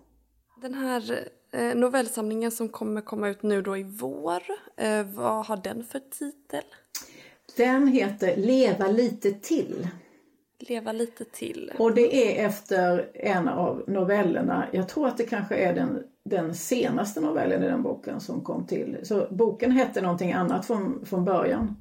[0.62, 4.44] Den här eh, novellsamlingen som kommer komma ut nu då i vår,
[4.78, 6.64] eh, vad har den för titel?
[7.58, 9.88] Den heter Leva lite till.
[10.60, 11.72] Leva lite till.
[11.80, 16.56] Och det är efter en av novellerna, jag tror att det kanske är den, den
[16.56, 18.98] senaste novellen i den boken som kom till.
[19.04, 21.76] Så boken hette någonting annat från, från början.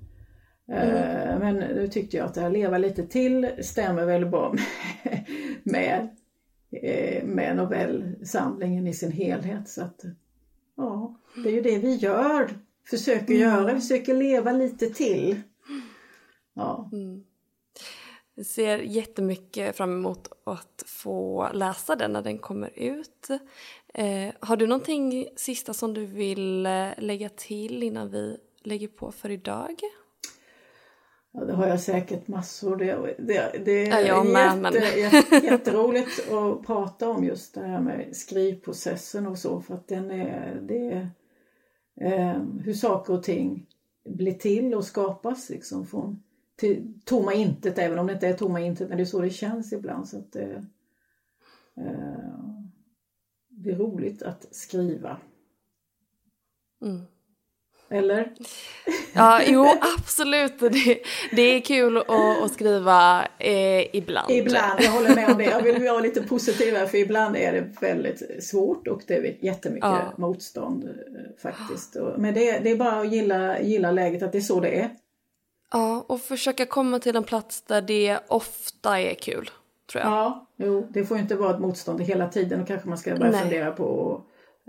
[0.72, 0.88] Mm.
[0.88, 4.55] Uh, men nu tyckte jag att det här Leva lite till stämmer väldigt bra
[5.03, 5.24] med,
[5.64, 6.28] med Eh,
[7.25, 9.69] med novellsamlingen i sin helhet.
[9.69, 10.03] Så att,
[10.77, 12.51] ja, det är ju det vi gör,
[12.91, 13.41] försöker mm.
[13.41, 15.41] göra, försöker leva lite till.
[16.55, 16.91] Ja.
[16.93, 17.25] Mm.
[18.35, 23.29] Jag ser jättemycket fram emot att få läsa den när den kommer ut.
[23.95, 29.12] Eh, har du någonting sista som du vill eh, lägga till innan vi lägger på
[29.12, 29.81] för idag?
[31.33, 32.76] Ja, det har jag säkert massor.
[32.76, 34.74] Det, det, det är ja, jätte, men...
[34.74, 40.11] jätte, jätteroligt att prata om just det här med skrivprocessen och så för att den
[40.11, 41.11] är, det är
[42.01, 43.66] eh, hur saker och ting
[44.05, 46.22] blir till och skapas liksom från
[46.57, 49.31] till tomma intet även om det inte är tomma intet men det är så det
[49.31, 50.64] känns ibland så att det,
[51.76, 52.39] eh,
[53.49, 55.16] det är roligt att skriva.
[56.83, 57.01] Mm.
[57.91, 58.32] Eller?
[59.12, 59.66] Ja, jo
[59.99, 60.59] absolut.
[60.59, 64.30] Det, det är kul att, att skriva eh, ibland.
[64.30, 65.45] Ibland, jag håller med om det.
[65.45, 69.45] Jag vill vara lite positiv här för ibland är det väldigt svårt och det är
[69.45, 70.12] jättemycket ja.
[70.16, 70.91] motstånd eh,
[71.43, 71.97] faktiskt.
[72.16, 74.91] Men det, det är bara att gilla, gilla läget att det är så det är.
[75.72, 79.51] Ja, och försöka komma till en plats där det ofta är kul.
[79.93, 80.12] Tror jag.
[80.12, 83.30] Ja, jo, det får inte vara ett motstånd hela tiden och kanske man ska börja
[83.30, 83.41] Nej.
[83.41, 84.20] fundera på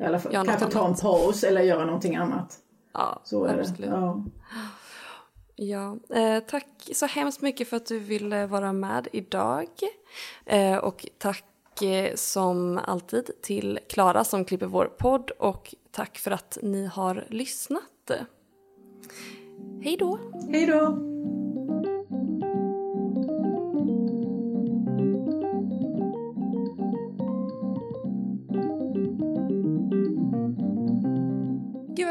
[0.01, 2.59] i alla fall, kanske ta en paus eller göra någonting annat.
[2.99, 3.77] Ja, så är absolut.
[3.77, 3.85] det.
[3.85, 4.23] Ja.
[5.55, 9.67] Ja, eh, tack så hemskt mycket för att du ville vara med idag.
[10.45, 16.31] Eh, och tack eh, som alltid till Klara som klipper vår podd och tack för
[16.31, 18.11] att ni har lyssnat.
[19.81, 20.19] Hej då!
[20.51, 21.09] Hej då!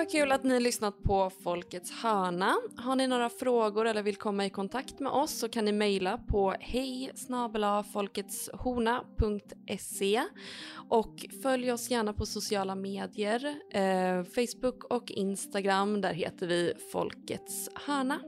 [0.08, 2.56] Vad kul att ni lyssnat på Folkets hörna.
[2.76, 6.18] Har ni några frågor eller vill komma i kontakt med oss så kan ni mejla
[6.18, 7.10] på hej
[7.92, 10.22] folketshorna.se
[10.88, 16.00] och följ oss gärna på sociala medier, eh, Facebook och Instagram.
[16.00, 18.20] Där heter vi Folkets hörna.